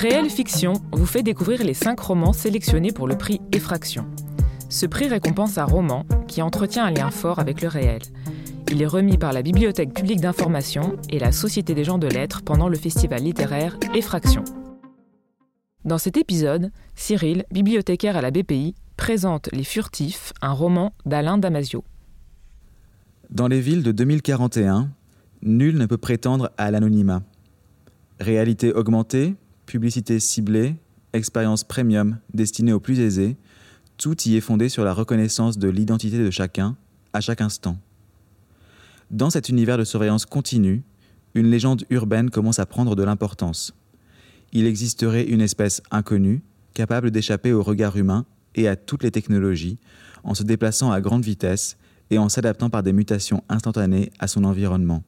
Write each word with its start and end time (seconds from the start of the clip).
Réelle 0.00 0.30
Fiction 0.30 0.74
vous 0.92 1.06
fait 1.06 1.24
découvrir 1.24 1.64
les 1.64 1.74
cinq 1.74 1.98
romans 1.98 2.32
sélectionnés 2.32 2.92
pour 2.92 3.08
le 3.08 3.18
prix 3.18 3.40
Effraction. 3.50 4.06
Ce 4.68 4.86
prix 4.86 5.08
récompense 5.08 5.58
un 5.58 5.64
roman 5.64 6.06
qui 6.28 6.40
entretient 6.40 6.84
un 6.84 6.92
lien 6.92 7.10
fort 7.10 7.40
avec 7.40 7.62
le 7.62 7.66
réel. 7.66 8.02
Il 8.70 8.80
est 8.80 8.86
remis 8.86 9.18
par 9.18 9.32
la 9.32 9.42
Bibliothèque 9.42 9.92
publique 9.92 10.20
d'information 10.20 10.96
et 11.10 11.18
la 11.18 11.32
Société 11.32 11.74
des 11.74 11.82
gens 11.82 11.98
de 11.98 12.06
lettres 12.06 12.42
pendant 12.44 12.68
le 12.68 12.76
festival 12.76 13.24
littéraire 13.24 13.76
Effraction. 13.92 14.44
Dans 15.84 15.98
cet 15.98 16.16
épisode, 16.16 16.70
Cyril, 16.94 17.44
bibliothécaire 17.50 18.16
à 18.16 18.22
la 18.22 18.30
BPI, 18.30 18.76
présente 18.96 19.48
Les 19.50 19.64
Furtifs, 19.64 20.32
un 20.40 20.52
roman 20.52 20.92
d'Alain 21.06 21.38
Damasio. 21.38 21.82
Dans 23.30 23.48
les 23.48 23.60
villes 23.60 23.82
de 23.82 23.90
2041, 23.90 24.90
nul 25.42 25.76
ne 25.76 25.86
peut 25.86 25.98
prétendre 25.98 26.52
à 26.56 26.70
l'anonymat. 26.70 27.24
Réalité 28.20 28.72
augmentée, 28.72 29.34
publicité 29.68 30.18
ciblée, 30.18 30.76
expérience 31.12 31.62
premium 31.62 32.18
destinée 32.32 32.72
aux 32.72 32.80
plus 32.80 32.98
aisés, 33.00 33.36
tout 33.98 34.16
y 34.22 34.36
est 34.36 34.40
fondé 34.40 34.68
sur 34.68 34.82
la 34.82 34.94
reconnaissance 34.94 35.58
de 35.58 35.68
l'identité 35.68 36.18
de 36.18 36.30
chacun, 36.30 36.76
à 37.12 37.20
chaque 37.20 37.42
instant. 37.42 37.78
Dans 39.10 39.30
cet 39.30 39.50
univers 39.50 39.78
de 39.78 39.84
surveillance 39.84 40.24
continue, 40.24 40.82
une 41.34 41.50
légende 41.50 41.84
urbaine 41.90 42.30
commence 42.30 42.58
à 42.58 42.66
prendre 42.66 42.96
de 42.96 43.02
l'importance. 43.02 43.74
Il 44.52 44.66
existerait 44.66 45.24
une 45.24 45.42
espèce 45.42 45.82
inconnue, 45.90 46.42
capable 46.72 47.10
d'échapper 47.10 47.52
au 47.52 47.62
regard 47.62 47.96
humain 47.96 48.24
et 48.54 48.68
à 48.68 48.76
toutes 48.76 49.02
les 49.02 49.10
technologies, 49.10 49.78
en 50.24 50.34
se 50.34 50.44
déplaçant 50.44 50.90
à 50.90 51.00
grande 51.02 51.24
vitesse 51.24 51.76
et 52.10 52.16
en 52.16 52.30
s'adaptant 52.30 52.70
par 52.70 52.82
des 52.82 52.94
mutations 52.94 53.44
instantanées 53.50 54.10
à 54.18 54.28
son 54.28 54.44
environnement. 54.44 55.02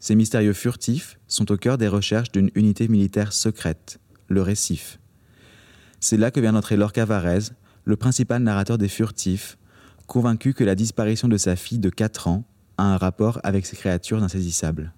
Ces 0.00 0.14
mystérieux 0.14 0.52
furtifs 0.52 1.18
sont 1.26 1.50
au 1.50 1.56
cœur 1.56 1.78
des 1.78 1.88
recherches 1.88 2.32
d'une 2.32 2.50
unité 2.54 2.88
militaire 2.88 3.32
secrète, 3.32 3.98
le 4.28 4.42
Récif. 4.42 4.98
C'est 6.00 6.16
là 6.16 6.30
que 6.30 6.40
vient 6.40 6.52
d'entrer 6.52 6.76
Lorca 6.76 7.04
Varese, 7.04 7.54
le 7.84 7.96
principal 7.96 8.42
narrateur 8.42 8.78
des 8.78 8.88
furtifs, 8.88 9.58
convaincu 10.06 10.54
que 10.54 10.64
la 10.64 10.74
disparition 10.74 11.28
de 11.28 11.36
sa 11.36 11.56
fille 11.56 11.78
de 11.78 11.90
4 11.90 12.28
ans 12.28 12.44
a 12.78 12.84
un 12.84 12.96
rapport 12.96 13.40
avec 13.42 13.66
ces 13.66 13.76
créatures 13.76 14.22
insaisissables. 14.22 14.92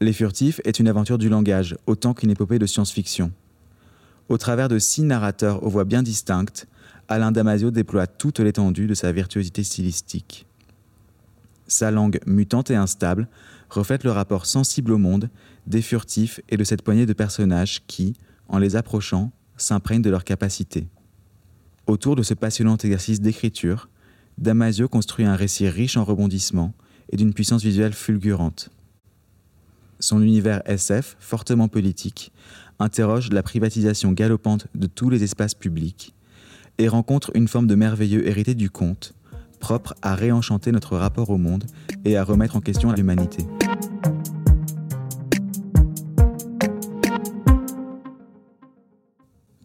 Les 0.00 0.14
Furtifs 0.14 0.60
est 0.64 0.78
une 0.78 0.88
aventure 0.88 1.18
du 1.18 1.28
langage, 1.28 1.76
autant 1.86 2.14
qu'une 2.14 2.30
épopée 2.30 2.58
de 2.58 2.64
science-fiction. 2.64 3.32
Au 4.30 4.38
travers 4.38 4.68
de 4.68 4.78
six 4.78 5.02
narrateurs 5.02 5.62
aux 5.62 5.68
voix 5.68 5.84
bien 5.84 6.02
distinctes, 6.02 6.66
Alain 7.08 7.32
Damasio 7.32 7.70
déploie 7.70 8.06
toute 8.06 8.40
l'étendue 8.40 8.86
de 8.86 8.94
sa 8.94 9.12
virtuosité 9.12 9.62
stylistique. 9.62 10.46
Sa 11.70 11.92
langue 11.92 12.18
mutante 12.26 12.72
et 12.72 12.74
instable 12.74 13.28
reflète 13.68 14.02
le 14.02 14.10
rapport 14.10 14.44
sensible 14.44 14.90
au 14.90 14.98
monde 14.98 15.30
des 15.68 15.82
furtifs 15.82 16.40
et 16.48 16.56
de 16.56 16.64
cette 16.64 16.82
poignée 16.82 17.06
de 17.06 17.12
personnages 17.12 17.82
qui, 17.86 18.14
en 18.48 18.58
les 18.58 18.74
approchant, 18.74 19.30
s'imprègnent 19.56 20.02
de 20.02 20.10
leur 20.10 20.24
capacité. 20.24 20.88
Autour 21.86 22.16
de 22.16 22.24
ce 22.24 22.34
passionnant 22.34 22.76
exercice 22.76 23.20
d'écriture, 23.20 23.88
Damasio 24.36 24.88
construit 24.88 25.26
un 25.26 25.36
récit 25.36 25.68
riche 25.68 25.96
en 25.96 26.02
rebondissements 26.02 26.74
et 27.10 27.16
d'une 27.16 27.32
puissance 27.32 27.62
visuelle 27.62 27.92
fulgurante. 27.92 28.70
Son 30.00 30.20
univers 30.22 30.62
SF, 30.64 31.16
fortement 31.20 31.68
politique, 31.68 32.32
interroge 32.80 33.30
la 33.30 33.44
privatisation 33.44 34.10
galopante 34.10 34.66
de 34.74 34.88
tous 34.88 35.08
les 35.08 35.22
espaces 35.22 35.54
publics 35.54 36.16
et 36.78 36.88
rencontre 36.88 37.30
une 37.34 37.46
forme 37.46 37.68
de 37.68 37.76
merveilleux 37.76 38.26
hérité 38.26 38.56
du 38.56 38.70
conte, 38.70 39.14
propre 39.60 39.94
à 40.02 40.16
réenchanter 40.16 40.72
notre 40.72 40.96
rapport 40.96 41.30
au 41.30 41.38
monde 41.38 41.64
et 42.04 42.16
à 42.16 42.24
remettre 42.24 42.56
en 42.56 42.60
question 42.60 42.90
l'humanité. 42.92 43.46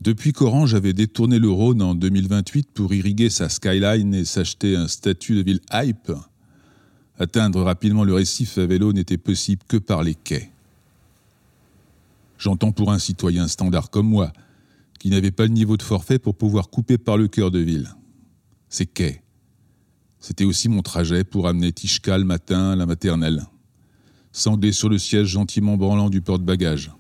Depuis 0.06 0.34
qu'Orange 0.34 0.76
avait 0.76 0.94
détourné 0.94 1.40
le 1.40 1.50
Rhône 1.50 1.82
en 1.82 1.96
2028 1.96 2.70
pour 2.72 2.94
irriguer 2.94 3.32
sa 3.32 3.50
skyline 3.50 4.14
et 4.14 4.24
s'acheter 4.24 4.76
un 4.76 4.88
statut 4.88 5.34
de 5.34 5.42
ville 5.42 5.62
hype, 5.74 6.12
atteindre 7.18 7.64
rapidement 7.64 8.04
le 8.04 8.14
récif 8.14 8.60
à 8.60 8.68
vélo 8.68 8.94
n'était 8.94 9.18
possible 9.18 9.64
que 9.68 9.78
par 9.78 10.04
les 10.04 10.14
quais. 10.14 10.52
J'entends 12.38 12.72
pour 12.72 12.92
un 12.92 13.00
citoyen 13.00 13.48
standard 13.48 13.90
comme 13.90 14.08
moi, 14.08 14.32
qui 15.00 15.10
n'avait 15.10 15.32
pas 15.32 15.44
le 15.44 15.54
niveau 15.54 15.76
de 15.76 15.82
forfait 15.82 16.20
pour 16.20 16.36
pouvoir 16.36 16.70
couper 16.70 17.00
par 17.00 17.18
le 17.18 17.28
cœur 17.28 17.50
de 17.50 17.60
ville. 17.60 17.90
Ces 18.70 18.86
quais, 18.86 19.24
c'était 20.26 20.44
aussi 20.44 20.70
mon 20.70 20.82
trajet 20.82 21.24
pour 21.24 21.48
amener 21.48 21.72
Tishka 21.72 22.18
le 22.18 22.24
matin 22.24 22.72
à 22.72 22.76
la 22.76 22.88
maternelle, 22.88 23.46
sanglé 24.32 24.72
sur 24.72 24.90
le 24.90 24.98
siège 24.98 25.28
gentiment 25.28 25.78
branlant 25.78 26.10
du 26.10 26.20
porte-bagages. 26.20 26.92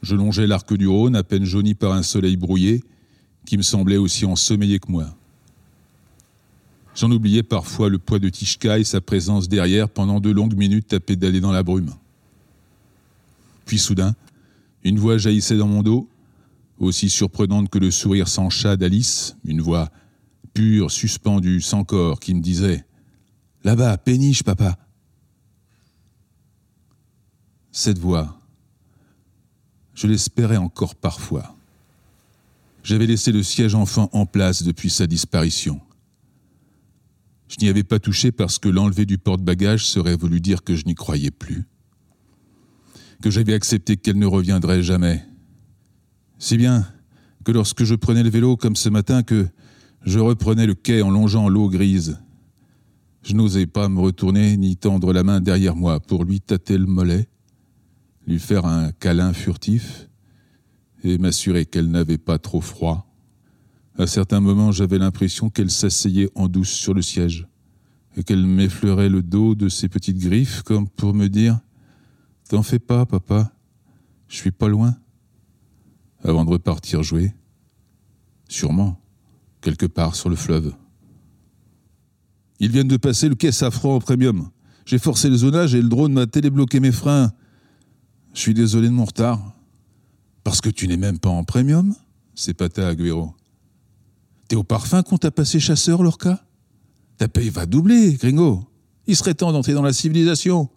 Je 0.00 0.16
longeais 0.16 0.46
l'arc 0.46 0.72
du 0.72 0.88
Rhône, 0.88 1.14
à 1.14 1.22
peine 1.22 1.44
jauni 1.44 1.74
par 1.74 1.92
un 1.92 2.02
soleil 2.02 2.38
brouillé, 2.38 2.82
qui 3.44 3.58
me 3.58 3.62
semblait 3.62 3.98
aussi 3.98 4.24
ensommeillé 4.24 4.78
que 4.78 4.90
moi. 4.90 5.14
J'en 6.94 7.10
oubliais 7.10 7.42
parfois 7.42 7.90
le 7.90 7.98
poids 7.98 8.18
de 8.18 8.30
Tishka 8.30 8.78
et 8.78 8.84
sa 8.84 9.02
présence 9.02 9.50
derrière 9.50 9.90
pendant 9.90 10.20
de 10.20 10.30
longues 10.30 10.56
minutes 10.56 10.94
à 10.94 10.98
pédaler 10.98 11.42
dans 11.42 11.52
la 11.52 11.62
brume. 11.62 11.92
Puis 13.66 13.78
soudain, 13.78 14.14
une 14.82 14.98
voix 14.98 15.18
jaillissait 15.18 15.58
dans 15.58 15.68
mon 15.68 15.82
dos, 15.82 16.08
aussi 16.78 17.10
surprenante 17.10 17.68
que 17.68 17.78
le 17.78 17.90
sourire 17.90 18.28
sans 18.28 18.48
chat 18.48 18.78
d'Alice, 18.78 19.36
une 19.44 19.60
voix 19.60 19.90
suspendu, 20.88 21.60
sans 21.60 21.84
corps, 21.84 22.20
qui 22.20 22.34
me 22.34 22.40
disait 22.40 22.84
Là-bas, 23.64 23.98
péniche, 23.98 24.42
papa. 24.42 24.78
Cette 27.72 27.98
voix, 27.98 28.38
je 29.94 30.06
l'espérais 30.06 30.56
encore 30.56 30.94
parfois. 30.94 31.54
J'avais 32.82 33.06
laissé 33.06 33.32
le 33.32 33.42
siège 33.42 33.74
enfant 33.74 34.08
en 34.12 34.26
place 34.26 34.62
depuis 34.62 34.90
sa 34.90 35.06
disparition. 35.06 35.80
Je 37.48 37.56
n'y 37.60 37.68
avais 37.68 37.82
pas 37.82 37.98
touché 37.98 38.30
parce 38.30 38.58
que 38.58 38.68
l'enlever 38.68 39.06
du 39.06 39.18
porte-bagages 39.18 39.86
serait 39.86 40.16
voulu 40.16 40.40
dire 40.40 40.62
que 40.64 40.74
je 40.74 40.84
n'y 40.84 40.94
croyais 40.94 41.30
plus, 41.30 41.66
que 43.22 43.30
j'avais 43.30 43.54
accepté 43.54 43.96
qu'elle 43.96 44.18
ne 44.18 44.26
reviendrait 44.26 44.82
jamais. 44.82 45.24
Si 46.38 46.56
bien 46.56 46.86
que 47.44 47.52
lorsque 47.52 47.84
je 47.84 47.94
prenais 47.94 48.22
le 48.22 48.30
vélo 48.30 48.56
comme 48.56 48.76
ce 48.76 48.88
matin, 48.88 49.22
que 49.22 49.48
je 50.02 50.18
reprenais 50.18 50.66
le 50.66 50.74
quai 50.74 51.02
en 51.02 51.10
longeant 51.10 51.48
l'eau 51.48 51.68
grise. 51.68 52.18
Je 53.22 53.34
n'osais 53.34 53.66
pas 53.66 53.88
me 53.88 54.00
retourner 54.00 54.56
ni 54.56 54.76
tendre 54.76 55.12
la 55.12 55.24
main 55.24 55.40
derrière 55.40 55.76
moi 55.76 56.00
pour 56.00 56.24
lui 56.24 56.40
tâter 56.40 56.78
le 56.78 56.86
mollet, 56.86 57.28
lui 58.26 58.38
faire 58.38 58.64
un 58.64 58.92
câlin 58.92 59.32
furtif 59.32 60.08
et 61.04 61.18
m'assurer 61.18 61.66
qu'elle 61.66 61.90
n'avait 61.90 62.18
pas 62.18 62.38
trop 62.38 62.60
froid. 62.60 63.06
À 63.98 64.06
certains 64.06 64.40
moments, 64.40 64.72
j'avais 64.72 64.98
l'impression 64.98 65.50
qu'elle 65.50 65.70
s'asseyait 65.70 66.30
en 66.34 66.48
douce 66.48 66.70
sur 66.70 66.94
le 66.94 67.02
siège 67.02 67.48
et 68.16 68.22
qu'elle 68.22 68.46
m'effleurait 68.46 69.08
le 69.08 69.22
dos 69.22 69.54
de 69.54 69.68
ses 69.68 69.88
petites 69.88 70.18
griffes 70.18 70.62
comme 70.62 70.88
pour 70.88 71.14
me 71.14 71.28
dire 71.28 71.60
T'en 72.48 72.62
fais 72.62 72.78
pas, 72.78 73.04
papa, 73.04 73.52
je 74.28 74.36
suis 74.36 74.52
pas 74.52 74.68
loin. 74.68 74.96
Avant 76.24 76.44
de 76.44 76.50
repartir 76.50 77.02
jouer. 77.02 77.32
Sûrement 78.48 78.98
quelque 79.68 79.86
part 79.86 80.14
sur 80.14 80.30
le 80.30 80.36
fleuve. 80.36 80.72
Ils 82.58 82.70
viennent 82.70 82.88
de 82.88 82.96
passer 82.96 83.28
le 83.28 83.34
quai 83.34 83.52
Safran 83.52 83.96
en 83.96 83.98
premium. 84.00 84.48
J'ai 84.86 84.98
forcé 84.98 85.28
le 85.28 85.36
zonage 85.36 85.74
et 85.74 85.82
le 85.82 85.88
drone 85.88 86.14
m'a 86.14 86.26
télébloqué 86.26 86.80
mes 86.80 86.90
freins. 86.90 87.32
Je 88.32 88.40
suis 88.40 88.54
désolé 88.54 88.88
de 88.88 88.94
mon 88.94 89.04
retard. 89.04 89.52
Parce 90.42 90.62
que 90.62 90.70
tu 90.70 90.88
n'es 90.88 90.96
même 90.96 91.18
pas 91.18 91.28
en 91.28 91.44
premium? 91.44 91.94
C'est 92.34 92.54
pata 92.54 92.88
Agüero. 92.88 93.34
T'es 94.48 94.56
au 94.56 94.64
parfum 94.64 95.02
qu'on 95.02 95.18
t'a 95.18 95.30
passé 95.30 95.60
chasseur, 95.60 96.02
Lorca? 96.02 96.42
Ta 97.18 97.28
paye 97.28 97.50
va 97.50 97.66
doubler, 97.66 98.14
gringo. 98.14 98.64
Il 99.06 99.16
serait 99.16 99.34
temps 99.34 99.52
d'entrer 99.52 99.74
dans 99.74 99.82
la 99.82 99.92
civilisation. 99.92 100.70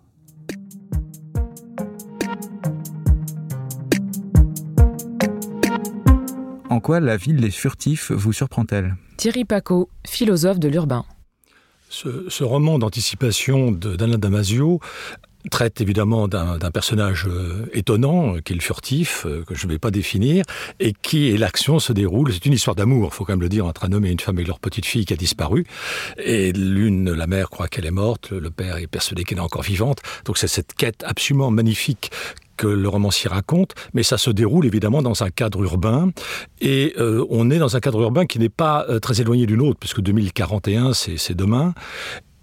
En 6.72 6.80
quoi 6.80 7.02
la 7.02 7.18
ville 7.18 7.42
des 7.42 7.52
furtifs 7.52 8.14
vous 8.14 8.32
surprend-elle? 8.32 8.96
Thierry 9.18 9.44
Paco, 9.44 9.90
philosophe 10.08 10.58
de 10.58 10.70
l'urbain. 10.70 11.04
Ce, 11.90 12.46
roman 12.46 12.80
d'anticipation 12.80 13.74
d'Alain 13.74 14.18
Damasio 14.18 14.80
traite 15.50 15.82
évidemment 15.82 16.28
d'un 16.28 16.72
personnage 16.72 17.26
euh, 17.28 17.66
étonnant, 17.74 18.36
euh, 18.36 18.40
qui 18.42 18.54
est 18.54 18.56
le 18.56 18.62
furtif, 18.62 19.26
euh, 19.26 19.44
que 19.44 19.56
je 19.56 19.66
ne 19.66 19.72
vais 19.72 19.80
pas 19.80 19.92
définir, 19.92 20.44
et 20.80 20.94
qui, 20.94 21.28
et 21.28 21.38
l'action 21.38 21.80
se 21.80 21.94
déroule, 21.94 22.32
c'est 22.32 22.46
une 22.46 22.54
histoire 22.54 22.76
d'amour, 22.76 23.14
faut 23.14 23.26
quand 23.26 23.34
même 23.34 23.42
le 23.42 23.50
dire, 23.50 23.66
entre 23.66 23.86
un 23.86 23.94
homme 23.94 24.06
et 24.06 24.12
une 24.12 24.20
femme 24.20 24.40
et 24.40 24.44
leur 24.44 24.60
petite 24.60 24.86
fille 24.86 25.06
qui 25.06 25.14
a 25.14 25.18
disparu, 25.18 25.66
et 26.18 26.52
l'une, 26.52 27.12
la 27.12 27.28
mère 27.28 27.50
croit 27.50 27.68
qu'elle 27.68 27.86
est 27.86 27.92
morte, 27.92 28.32
le 28.32 28.50
père 28.52 28.78
est 28.78 28.88
persuadé 28.88 29.24
qu'elle 29.24 29.40
est 29.40 29.42
encore 29.42 29.64
vivante, 29.64 30.00
donc 30.26 30.38
c'est 30.38 30.48
cette 30.48 30.74
quête 30.74 31.04
absolument 31.06 31.52
magnifique 31.52 32.12
que 32.58 32.68
le 32.68 32.88
romancier 32.88 33.30
raconte, 33.30 33.74
mais 33.94 34.04
ça 34.04 34.20
se 34.20 34.30
déroule 34.30 34.68
évidemment 34.68 35.02
dans 35.02 35.24
un 35.24 35.30
cadre 35.30 35.64
urbain, 35.64 36.12
et 36.60 36.94
on 37.00 37.50
est 37.50 37.58
dans 37.58 37.76
un 37.76 37.80
cadre 37.80 38.02
urbain 38.02 38.28
qui 38.28 38.38
n'est 38.38 38.50
pas 38.50 38.86
très 39.02 39.20
éloigné 39.20 39.48
du 39.48 39.58
nôtre, 39.58 39.80
puisque 39.80 40.02
2041, 40.02 40.94
c'est 40.94 41.34
demain, 41.34 41.74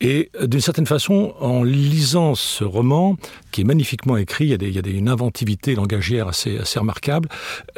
Et 0.00 0.30
euh, 0.40 0.46
d'une 0.46 0.60
certaine 0.60 0.86
façon, 0.86 1.34
en 1.40 1.62
lisant 1.64 2.34
ce 2.34 2.64
roman, 2.64 3.16
qui 3.50 3.62
est 3.62 3.64
magnifiquement 3.64 4.16
écrit, 4.16 4.44
il 4.44 4.50
y 4.50 4.54
a, 4.54 4.58
des, 4.58 4.68
il 4.68 4.74
y 4.74 4.78
a 4.78 4.98
une 4.98 5.08
inventivité 5.08 5.74
langagière 5.74 6.28
assez, 6.28 6.58
assez 6.58 6.78
remarquable, 6.78 7.28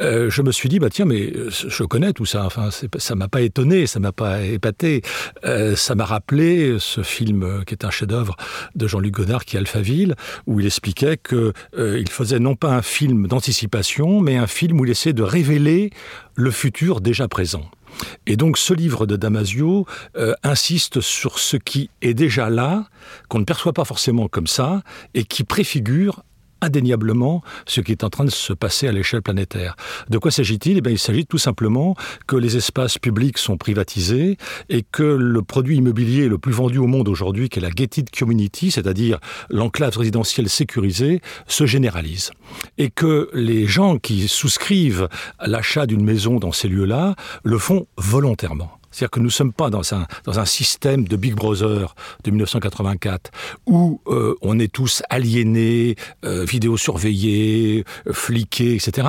euh, 0.01 0.29
je 0.29 0.41
me 0.41 0.51
suis 0.51 0.69
dit, 0.69 0.79
bah 0.79 0.89
tiens, 0.89 1.05
mais 1.05 1.31
euh, 1.35 1.49
je 1.49 1.83
connais 1.83 2.13
tout 2.13 2.25
ça, 2.25 2.45
enfin, 2.45 2.69
ça 2.71 3.15
m'a 3.15 3.27
pas 3.27 3.41
étonné, 3.41 3.87
ça 3.87 3.99
m'a 3.99 4.11
pas 4.11 4.41
épaté, 4.41 5.01
euh, 5.45 5.75
ça 5.75 5.95
m'a 5.95 6.05
rappelé 6.05 6.77
ce 6.79 7.01
film 7.01 7.43
euh, 7.43 7.63
qui 7.63 7.73
est 7.73 7.85
un 7.85 7.91
chef-d'œuvre 7.91 8.35
de 8.75 8.87
Jean-Luc 8.87 9.13
Godard, 9.13 9.45
qui 9.45 9.55
est 9.55 9.59
Alphaville, 9.59 10.15
où 10.45 10.59
il 10.59 10.65
expliquait 10.65 11.17
qu'il 11.17 11.53
euh, 11.77 12.03
faisait 12.09 12.39
non 12.39 12.55
pas 12.55 12.69
un 12.69 12.81
film 12.81 13.27
d'anticipation, 13.27 14.21
mais 14.21 14.37
un 14.37 14.47
film 14.47 14.79
où 14.79 14.85
il 14.85 14.91
essayait 14.91 15.13
de 15.13 15.23
révéler 15.23 15.91
le 16.35 16.51
futur 16.51 17.01
déjà 17.01 17.27
présent. 17.27 17.69
Et 18.27 18.35
donc 18.37 18.57
ce 18.57 18.73
livre 18.73 19.05
de 19.05 19.15
Damasio 19.15 19.85
euh, 20.17 20.33
insiste 20.43 21.01
sur 21.01 21.39
ce 21.39 21.57
qui 21.57 21.89
est 22.01 22.13
déjà 22.13 22.49
là, 22.49 22.85
qu'on 23.29 23.39
ne 23.39 23.45
perçoit 23.45 23.73
pas 23.73 23.85
forcément 23.85 24.27
comme 24.27 24.47
ça, 24.47 24.81
et 25.13 25.23
qui 25.23 25.43
préfigure 25.43 26.23
indéniablement 26.61 27.43
ce 27.65 27.81
qui 27.81 27.91
est 27.91 28.03
en 28.03 28.09
train 28.09 28.25
de 28.25 28.29
se 28.29 28.53
passer 28.53 28.87
à 28.87 28.91
l'échelle 28.91 29.21
planétaire. 29.21 29.75
De 30.09 30.17
quoi 30.17 30.31
s'agit-il? 30.31 30.81
Eh 30.85 30.91
Il 30.91 30.99
s'agit 30.99 31.25
tout 31.25 31.37
simplement 31.37 31.95
que 32.27 32.35
les 32.35 32.57
espaces 32.57 32.97
publics 32.97 33.37
sont 33.37 33.57
privatisés 33.57 34.37
et 34.69 34.83
que 34.91 35.03
le 35.03 35.41
produit 35.41 35.77
immobilier 35.77 36.27
le 36.27 36.37
plus 36.37 36.51
vendu 36.51 36.77
au 36.77 36.87
monde 36.87 37.09
aujourd'hui, 37.09 37.49
qui 37.49 37.59
est 37.59 37.61
la 37.61 37.71
gated 37.71 38.09
community, 38.09 38.71
c'est-à-dire 38.71 39.19
l'enclave 39.49 39.97
résidentielle 39.97 40.49
sécurisée, 40.49 41.21
se 41.47 41.65
généralise. 41.65 42.31
Et 42.77 42.89
que 42.89 43.29
les 43.33 43.67
gens 43.67 43.97
qui 43.97 44.27
souscrivent 44.27 45.07
l'achat 45.45 45.85
d'une 45.85 46.03
maison 46.03 46.37
dans 46.37 46.51
ces 46.51 46.67
lieux-là 46.67 47.15
le 47.43 47.57
font 47.57 47.87
volontairement. 47.97 48.80
C'est-à-dire 48.91 49.11
que 49.11 49.19
nous 49.19 49.25
ne 49.25 49.31
sommes 49.31 49.53
pas 49.53 49.69
dans 49.69 49.93
un, 49.93 50.05
dans 50.25 50.39
un 50.39 50.45
système 50.45 51.07
de 51.07 51.15
Big 51.15 51.33
Brother 51.33 51.95
de 52.23 52.31
1984 52.31 53.31
où 53.65 54.01
euh, 54.07 54.35
on 54.41 54.59
est 54.59 54.71
tous 54.71 55.01
aliénés, 55.09 55.95
euh, 56.25 56.43
vidéosurveillés, 56.43 57.85
euh, 58.07 58.13
fliqués, 58.13 58.75
etc., 58.75 59.07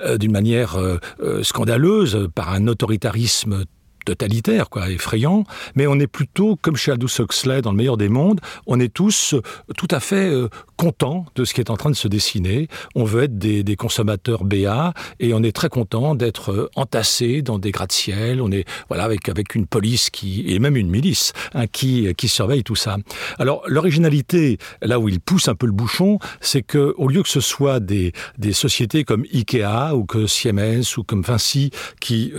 euh, 0.00 0.18
d'une 0.18 0.32
manière 0.32 0.76
euh, 0.76 0.98
euh, 1.20 1.42
scandaleuse 1.42 2.28
par 2.34 2.50
un 2.50 2.66
autoritarisme 2.68 3.64
totalitaire, 4.04 4.70
quoi, 4.70 4.90
effrayant, 4.90 5.44
mais 5.74 5.86
on 5.86 5.98
est 5.98 6.06
plutôt, 6.06 6.56
comme 6.56 6.76
chez 6.76 6.92
Aldous 6.92 7.20
Huxley, 7.20 7.62
dans 7.62 7.70
le 7.70 7.76
meilleur 7.76 7.96
des 7.96 8.08
mondes, 8.08 8.40
on 8.66 8.78
est 8.80 8.92
tous 8.92 9.34
euh, 9.34 9.42
tout 9.76 9.88
à 9.90 10.00
fait 10.00 10.28
euh, 10.28 10.48
contents 10.76 11.26
de 11.34 11.44
ce 11.44 11.54
qui 11.54 11.60
est 11.60 11.70
en 11.70 11.76
train 11.76 11.90
de 11.90 11.96
se 11.96 12.08
dessiner. 12.08 12.68
On 12.94 13.04
veut 13.04 13.24
être 13.24 13.38
des, 13.38 13.76
consommateurs 13.76 14.44
BA 14.44 14.94
et 15.18 15.34
on 15.34 15.42
est 15.42 15.54
très 15.54 15.68
content 15.68 16.14
d'être 16.14 16.52
euh, 16.52 16.70
entassés 16.76 17.42
dans 17.42 17.58
des 17.58 17.72
gratte-ciel. 17.72 18.40
On 18.40 18.50
est 18.52 18.64
voilà 18.88 19.04
avec 19.04 19.28
avec 19.28 19.54
une 19.54 19.66
police 19.66 20.10
qui 20.10 20.44
et 20.46 20.58
même 20.58 20.76
une 20.76 20.88
milice 20.88 21.32
hein, 21.54 21.66
qui 21.66 22.14
qui 22.14 22.28
surveille 22.28 22.62
tout 22.62 22.76
ça. 22.76 22.96
Alors 23.38 23.62
l'originalité, 23.66 24.58
là 24.80 25.00
où 25.00 25.08
il 25.08 25.20
pousse 25.20 25.48
un 25.48 25.54
peu 25.54 25.66
le 25.66 25.72
bouchon, 25.72 26.18
c'est 26.40 26.62
que 26.62 26.94
au 26.96 27.08
lieu 27.08 27.22
que 27.22 27.28
ce 27.28 27.40
soit 27.40 27.80
des 27.80 28.12
des 28.38 28.52
sociétés 28.52 29.02
comme 29.04 29.24
Ikea 29.32 29.94
ou 29.94 30.04
que 30.04 30.26
Siemens 30.26 30.96
ou 30.96 31.02
comme 31.02 31.22
Vinci 31.22 31.70
qui 32.00 32.32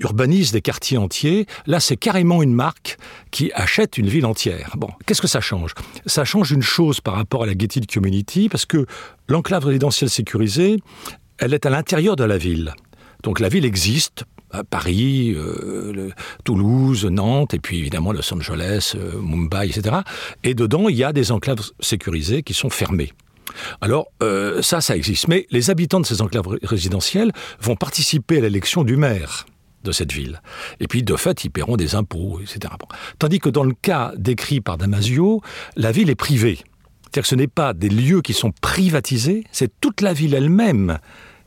urbanisent 0.00 0.52
des 0.52 0.60
quartiers 0.60 0.98
entiers 0.98 1.11
Là, 1.66 1.80
c'est 1.80 1.96
carrément 1.96 2.42
une 2.42 2.54
marque 2.54 2.98
qui 3.30 3.50
achète 3.54 3.98
une 3.98 4.08
ville 4.08 4.26
entière. 4.26 4.74
Bon, 4.76 4.88
qu'est-ce 5.06 5.22
que 5.22 5.28
ça 5.28 5.40
change? 5.40 5.74
Ça 6.06 6.24
change 6.24 6.50
une 6.52 6.62
chose 6.62 7.00
par 7.00 7.14
rapport 7.14 7.42
à 7.44 7.46
la 7.46 7.54
gated 7.54 7.90
community, 7.90 8.48
parce 8.48 8.66
que 8.66 8.86
l'enclave 9.28 9.66
résidentielle 9.66 10.10
sécurisée, 10.10 10.78
elle 11.38 11.54
est 11.54 11.66
à 11.66 11.70
l'intérieur 11.70 12.16
de 12.16 12.24
la 12.24 12.38
ville. 12.38 12.74
Donc 13.22 13.40
la 13.40 13.48
ville 13.48 13.64
existe, 13.64 14.24
Paris, 14.70 15.32
euh, 15.34 16.10
Toulouse, 16.44 17.06
Nantes, 17.06 17.54
et 17.54 17.58
puis 17.58 17.78
évidemment 17.78 18.12
Los 18.12 18.32
Angeles, 18.34 18.94
euh, 18.96 19.20
Mumbai, 19.20 19.68
etc. 19.68 19.96
Et 20.44 20.54
dedans, 20.54 20.88
il 20.88 20.96
y 20.96 21.04
a 21.04 21.12
des 21.12 21.32
enclaves 21.32 21.70
sécurisées 21.80 22.42
qui 22.42 22.52
sont 22.52 22.70
fermées. 22.70 23.12
Alors 23.80 24.06
euh, 24.22 24.62
ça, 24.62 24.80
ça 24.80 24.96
existe. 24.96 25.28
Mais 25.28 25.46
les 25.50 25.70
habitants 25.70 26.00
de 26.00 26.06
ces 26.06 26.20
enclaves 26.20 26.48
résidentielles 26.62 27.32
vont 27.60 27.76
participer 27.76 28.38
à 28.38 28.40
l'élection 28.40 28.84
du 28.84 28.96
maire 28.96 29.46
de 29.84 29.92
cette 29.92 30.12
ville. 30.12 30.40
Et 30.80 30.88
puis, 30.88 31.02
de 31.02 31.16
fait, 31.16 31.44
ils 31.44 31.50
paieront 31.50 31.76
des 31.76 31.94
impôts, 31.94 32.40
etc. 32.40 32.74
Tandis 33.18 33.38
que 33.38 33.48
dans 33.48 33.64
le 33.64 33.74
cas 33.74 34.12
décrit 34.16 34.60
par 34.60 34.78
Damasio, 34.78 35.42
la 35.76 35.92
ville 35.92 36.10
est 36.10 36.14
privée. 36.14 36.58
C'est-à-dire 37.02 37.22
que 37.22 37.28
ce 37.28 37.34
n'est 37.34 37.46
pas 37.46 37.74
des 37.74 37.90
lieux 37.90 38.22
qui 38.22 38.32
sont 38.32 38.52
privatisés, 38.62 39.44
c'est 39.52 39.70
toute 39.80 40.00
la 40.00 40.12
ville 40.14 40.34
elle-même 40.34 40.98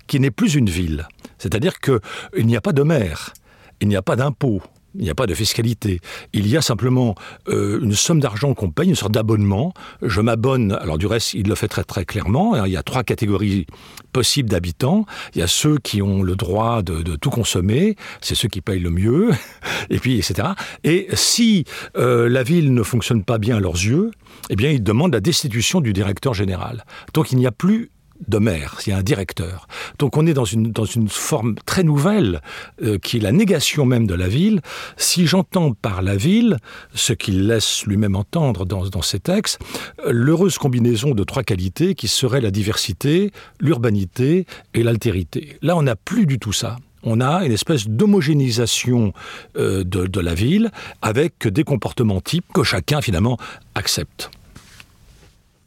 qui 0.08 0.20
n'est 0.20 0.32
plus 0.32 0.56
une 0.56 0.70
ville. 0.70 1.08
C'est-à-dire 1.40 1.80
qu'il 1.80 2.46
n'y 2.46 2.56
a 2.56 2.62
pas 2.62 2.74
de 2.74 2.84
maire, 2.84 3.34
il 3.82 3.88
n'y 3.88 3.96
a 3.96 4.02
pas 4.02 4.16
d'impôts, 4.16 4.62
il 4.98 5.04
n'y 5.04 5.10
a 5.10 5.16
pas 5.16 5.28
de 5.28 5.34
fiscalité. 5.34 6.00
Il 6.34 6.48
y 6.48 6.58
a 6.58 6.62
simplement 6.62 7.16
euh, 7.48 7.80
une 7.82 7.94
somme 7.94 8.20
d'argent 8.20 8.54
qu'on 8.54 8.72
paye, 8.72 8.90
une 8.90 8.96
sorte 8.96 9.14
d'abonnement. 9.14 9.74
Je 10.02 10.22
m'abonne, 10.22 10.74
alors 10.74 10.98
du 10.98 11.08
reste, 11.08 11.34
il 11.34 11.48
le 11.48 11.56
fait 11.56 11.68
très 11.68 11.84
très 11.84 12.06
clairement. 12.06 12.66
Il 12.66 12.72
y 12.72 12.78
a 12.78 12.84
trois 12.84 13.04
catégories 13.04 13.66
possibles 14.12 14.50
d'habitants. 14.50 15.06
Il 15.34 15.40
y 15.40 15.42
a 15.42 15.48
ceux 15.48 15.78
qui 15.78 16.02
ont 16.02 16.24
le 16.24 16.36
droit 16.36 16.82
de, 16.82 17.02
de 17.02 17.16
tout 17.16 17.30
consommer, 17.30 17.96
c'est 18.22 18.36
ceux 18.36 18.48
qui 18.48 18.62
payent 18.62 18.80
le 18.80 18.90
mieux, 18.90 19.32
et 19.90 20.00
puis 20.00 20.18
etc. 20.18 20.50
Et 20.84 21.08
si 21.14 21.66
euh, 21.98 22.30
la 22.30 22.44
ville 22.44 22.74
ne 22.74 22.84
fonctionne 22.84 23.24
pas 23.24 23.38
bien 23.38 23.58
à 23.58 23.60
leurs 23.60 23.74
yeux, 23.74 24.12
eh 24.50 24.56
bien 24.56 24.72
ils 24.72 24.84
demandent 24.84 25.14
la 25.14 25.22
destitution 25.22 25.82
du 25.82 25.94
directeur 25.94 26.34
général. 26.34 26.86
Donc 27.14 27.32
il 27.32 27.38
n'y 27.38 27.48
a 27.48 27.52
plus 27.52 27.92
de 28.28 28.38
maire, 28.38 28.80
il 28.86 28.90
y 28.90 28.94
a 28.94 28.98
un 28.98 29.04
directeur. 29.04 29.68
Donc 30.00 30.18
on 30.18 30.26
est 30.26 30.34
dans 30.34 30.46
une, 30.46 30.72
dans 30.72 30.86
une 30.86 31.10
forme 31.10 31.56
très 31.66 31.84
nouvelle 31.84 32.42
euh, 32.82 32.98
qui 32.98 33.18
est 33.18 33.20
la 33.20 33.32
négation 33.32 33.86
même 33.86 34.08
de 34.08 34.14
la 34.14 34.28
ville. 34.28 34.62
Si 34.98 35.28
j'entends 35.28 35.74
par 35.74 36.02
la 36.02 36.16
ville, 36.16 36.58
ce 36.94 37.14
qu'il 37.14 37.48
laisse 37.48 37.86
lui-même 37.86 38.16
entendre 38.16 38.66
dans, 38.66 38.88
dans 38.88 39.02
ses 39.02 39.20
textes, 39.20 39.60
l'heureuse 40.08 40.58
combinaison 40.58 41.12
de 41.12 41.24
trois 41.24 41.44
qualités 41.44 41.96
qui 41.96 42.08
seraient 42.08 42.42
la 42.42 42.52
diversité, 42.52 43.32
l'urbanité 43.60 44.46
et 44.74 44.84
l'altérité. 44.84 45.58
Là 45.62 45.76
on 45.76 45.84
n'a 45.84 45.96
plus 45.96 46.26
du 46.26 46.40
tout 46.40 46.54
ça 46.54 46.78
on 47.06 47.22
a 47.22 47.46
une 47.46 47.52
espèce 47.52 47.88
d'homogénéisation 47.88 49.14
euh, 49.58 49.84
de, 49.84 50.08
de 50.08 50.20
la 50.20 50.34
ville 50.34 50.72
avec 51.02 51.48
des 51.48 51.64
comportements 51.64 52.20
types 52.20 52.52
que 52.52 52.64
chacun 52.64 53.00
finalement 53.00 53.38
accepte. 53.76 54.32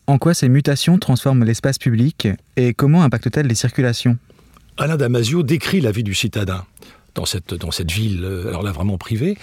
En 0.09 0.17
quoi 0.17 0.33
ces 0.33 0.49
mutations 0.49 0.99
transforment 0.99 1.45
l'espace 1.45 1.77
public 1.77 2.29
et 2.57 2.73
comment 2.73 3.03
impactent-elles 3.03 3.47
les 3.47 3.55
circulations? 3.55 4.17
Alain 4.79 4.97
Damasio 4.97 5.43
décrit 5.43 5.83
la 5.83 5.91
vie 5.91 6.03
du 6.03 6.15
citadin 6.15 6.65
dans 7.19 7.27
cette, 7.27 7.53
dans 7.53 7.73
cette 7.73 7.91
ville, 7.91 8.23
euh, 8.23 8.49
alors 8.49 8.63
là 8.63 8.71
vraiment 8.71 8.97
privée. 8.97 9.37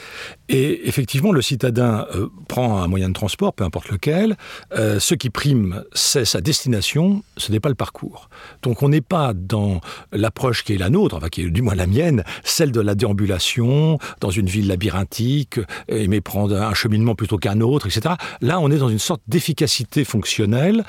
Et 0.48 0.88
effectivement, 0.88 1.34
le 1.34 1.42
citadin 1.42 2.08
euh, 2.16 2.30
prend 2.48 2.82
un 2.82 2.88
moyen 2.88 3.10
de 3.10 3.14
transport, 3.14 3.52
peu 3.54 3.66
importe 3.66 3.90
lequel. 3.90 4.38
Euh, 4.74 5.00
ce 5.02 5.14
qui 5.14 5.30
prime, 5.30 5.84
c'est 5.94 6.24
sa 6.24 6.40
destination, 6.40 7.22
ce 7.36 7.52
n'est 7.52 7.60
pas 7.60 7.68
le 7.68 7.76
parcours. 7.76 8.30
Donc 8.64 8.82
on 8.82 8.88
n'est 8.88 9.02
pas 9.02 9.34
dans 9.34 9.82
l'approche 10.14 10.64
qui 10.64 10.74
est 10.74 10.78
la 10.78 10.90
nôtre, 10.90 11.18
enfin 11.18 11.28
qui 11.28 11.42
est 11.42 11.50
du 11.50 11.62
moins 11.62 11.76
la 11.76 11.86
mienne, 11.86 12.24
celle 12.46 12.72
de 12.72 12.80
la 12.80 12.96
déambulation, 12.96 14.00
dans 14.22 14.30
une 14.30 14.48
ville 14.48 14.68
labyrinthique, 14.68 15.60
aimer 15.90 16.22
prendre 16.22 16.56
un 16.56 16.74
cheminement 16.74 17.14
plutôt 17.14 17.38
qu'un 17.38 17.60
autre, 17.60 17.88
etc. 17.88 18.16
Là, 18.40 18.62
on 18.62 18.72
est 18.72 18.78
dans 18.78 18.90
une 18.90 19.00
sorte 19.00 19.22
d'efficacité 19.28 20.06
fonctionnelle 20.06 20.86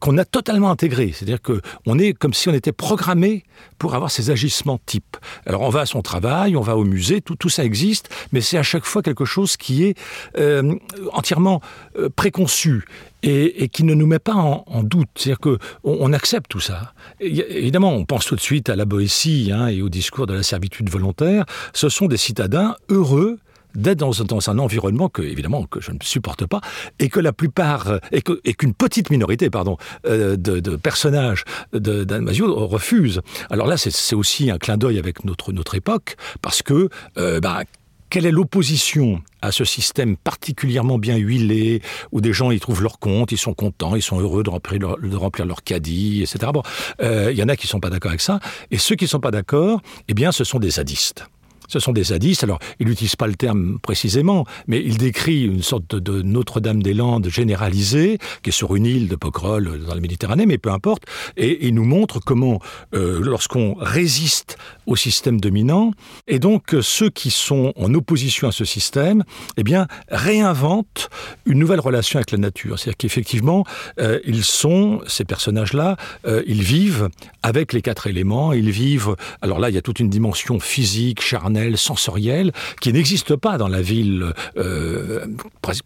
qu'on 0.00 0.18
a 0.18 0.26
totalement 0.26 0.70
intégrée. 0.70 1.12
C'est-à-dire 1.14 1.40
qu'on 1.40 1.98
est 1.98 2.12
comme 2.12 2.34
si 2.34 2.50
on 2.50 2.54
était 2.54 2.72
programmé 2.72 3.44
pour 3.78 3.94
avoir 3.94 4.10
ces 4.10 4.30
agissements 4.30 4.78
types. 4.84 5.16
Alors 5.46 5.62
on 5.62 5.70
va 5.70 5.80
à 5.80 5.86
son 5.86 6.02
travail, 6.02 6.25
on 6.56 6.60
va 6.60 6.76
au 6.76 6.84
musée, 6.84 7.20
tout, 7.20 7.36
tout 7.36 7.48
ça 7.48 7.64
existe, 7.64 8.08
mais 8.32 8.40
c'est 8.40 8.58
à 8.58 8.62
chaque 8.62 8.84
fois 8.84 9.02
quelque 9.02 9.24
chose 9.24 9.56
qui 9.56 9.84
est 9.84 9.98
euh, 10.38 10.74
entièrement 11.12 11.60
euh, 11.98 12.08
préconçu 12.14 12.84
et, 13.22 13.68
qui 13.68 13.82
ne 13.82 13.94
nous 13.94 14.06
met 14.06 14.18
pas 14.18 14.34
en, 14.34 14.82
doute. 14.82 15.08
C'est-à-dire 15.16 15.40
qu'on 15.40 15.58
on 15.82 16.12
accepte 16.12 16.48
tout 16.48 16.60
ça. 16.60 16.92
Évidemment, 17.18 17.92
on 17.92 18.04
pense 18.04 18.26
tout 18.26 18.36
de 18.36 18.40
suite 18.40 18.68
à 18.68 18.76
la 18.76 18.84
Boétie 18.84 19.50
hein, 19.52 19.66
et 19.66 19.82
au 19.82 19.88
discours 19.88 20.26
de 20.26 20.34
la 20.34 20.44
servitude 20.44 20.88
volontaire. 20.88 21.44
Ce 21.72 21.88
sont 21.88 22.06
des 22.06 22.18
citadins 22.18 22.76
heureux 22.88 23.38
d'être 23.76 23.98
dans, 23.98 24.50
un 24.50 24.58
environnement 24.58 25.08
que 25.08 25.22
évidemment 25.22 25.64
que 25.64 25.80
je 25.80 25.92
ne 25.92 25.98
supporte 26.02 26.46
pas 26.46 26.60
et 26.98 27.08
que 27.08 27.20
la 27.20 27.32
plupart 27.32 28.00
et 28.12 28.22
qu'une 28.22 28.40
qu 28.40 28.72
petite 28.72 29.10
minorité 29.10 29.50
pardon 29.50 29.76
euh, 30.06 30.36
de, 30.36 30.60
de 30.60 30.76
personnages 30.76 31.44
d'Anmasio 31.72 32.66
refuse 32.66 33.20
alors 33.50 33.66
là 33.66 33.76
c'est 33.76 34.16
aussi 34.16 34.50
un 34.50 34.58
clin 34.58 34.76
d'œil 34.76 34.98
avec 34.98 35.24
notre 35.24 35.52
notre 35.52 35.74
époque 35.74 36.16
parce 36.42 36.62
que 36.62 36.88
euh, 37.18 37.40
bah, 37.40 37.62
quelle 38.08 38.26
est 38.26 38.30
l'opposition 38.30 39.20
à 39.42 39.52
ce 39.52 39.64
système 39.64 40.16
particulièrement 40.16 40.98
bien 40.98 41.16
huilé 41.16 41.82
où 42.12 42.20
des 42.20 42.32
gens 42.32 42.50
y 42.50 42.60
trouvent 42.60 42.82
leur 42.82 42.98
compte 42.98 43.32
ils 43.32 43.38
sont 43.38 43.54
contents 43.54 43.96
ils 43.96 44.02
sont 44.02 44.20
heureux 44.20 44.42
de 44.42 44.50
remplir 44.50 44.80
leur, 44.80 44.98
de 44.98 45.16
remplir 45.16 45.46
leur 45.46 45.62
caddie 45.62 46.22
etc 46.22 46.50
bon 46.52 46.62
euh, 47.00 47.30
il 47.32 47.38
y 47.38 47.42
en 47.42 47.48
a 47.48 47.56
qui 47.56 47.66
sont 47.66 47.80
pas 47.80 47.90
d'accord 47.90 48.10
avec 48.10 48.20
ça 48.20 48.40
et 48.70 48.78
ceux 48.78 48.96
qui 48.96 49.06
sont 49.06 49.20
pas 49.20 49.30
d'accord 49.30 49.80
eh 50.08 50.14
bien 50.14 50.32
ce 50.32 50.44
sont 50.44 50.58
des 50.58 50.72
sadistes 50.72 51.26
ce 51.68 51.78
sont 51.78 51.92
des 51.92 52.04
zadistes. 52.04 52.44
Alors 52.44 52.58
il 52.80 52.86
n'utilise 52.88 53.16
pas 53.16 53.26
le 53.26 53.34
terme 53.34 53.78
précisément 53.80 54.44
mais 54.66 54.82
il 54.84 54.98
décrit 54.98 55.44
une 55.44 55.62
sorte 55.62 55.94
de, 55.94 55.98
de 55.98 56.22
Notre-Dame-des-Landes 56.22 57.28
généralisée 57.28 58.18
qui 58.42 58.50
est 58.50 58.52
sur 58.52 58.76
une 58.76 58.86
île 58.86 59.08
de 59.08 59.16
Pocrol 59.16 59.84
dans 59.86 59.94
la 59.94 60.00
Méditerranée 60.00 60.46
mais 60.46 60.58
peu 60.58 60.70
importe. 60.70 61.04
Et 61.36 61.66
il 61.66 61.74
nous 61.74 61.84
montre 61.84 62.20
comment 62.20 62.60
euh, 62.94 63.20
lorsqu'on 63.22 63.74
résiste 63.78 64.58
au 64.86 64.96
système 64.96 65.40
dominant. 65.40 65.92
Et 66.26 66.38
donc, 66.38 66.74
euh, 66.74 66.82
ceux 66.82 67.10
qui 67.10 67.30
sont 67.30 67.72
en 67.76 67.92
opposition 67.94 68.48
à 68.48 68.52
ce 68.52 68.64
système, 68.64 69.24
eh 69.56 69.62
bien, 69.62 69.86
réinventent 70.08 71.10
une 71.44 71.58
nouvelle 71.58 71.80
relation 71.80 72.18
avec 72.18 72.30
la 72.30 72.38
nature. 72.38 72.78
C'est-à-dire 72.78 72.96
qu'effectivement, 72.96 73.64
euh, 74.00 74.20
ils 74.24 74.44
sont, 74.44 75.00
ces 75.06 75.24
personnages-là, 75.24 75.96
euh, 76.26 76.42
ils 76.46 76.62
vivent 76.62 77.08
avec 77.42 77.72
les 77.72 77.82
quatre 77.82 78.06
éléments, 78.06 78.52
ils 78.52 78.70
vivent, 78.70 79.16
alors 79.42 79.58
là, 79.58 79.68
il 79.68 79.74
y 79.74 79.78
a 79.78 79.82
toute 79.82 80.00
une 80.00 80.08
dimension 80.10 80.60
physique, 80.60 81.20
charnelle, 81.20 81.76
sensorielle, 81.76 82.52
qui 82.80 82.92
n'existe 82.92 83.36
pas 83.36 83.58
dans 83.58 83.68
la 83.68 83.82
ville 83.82 84.32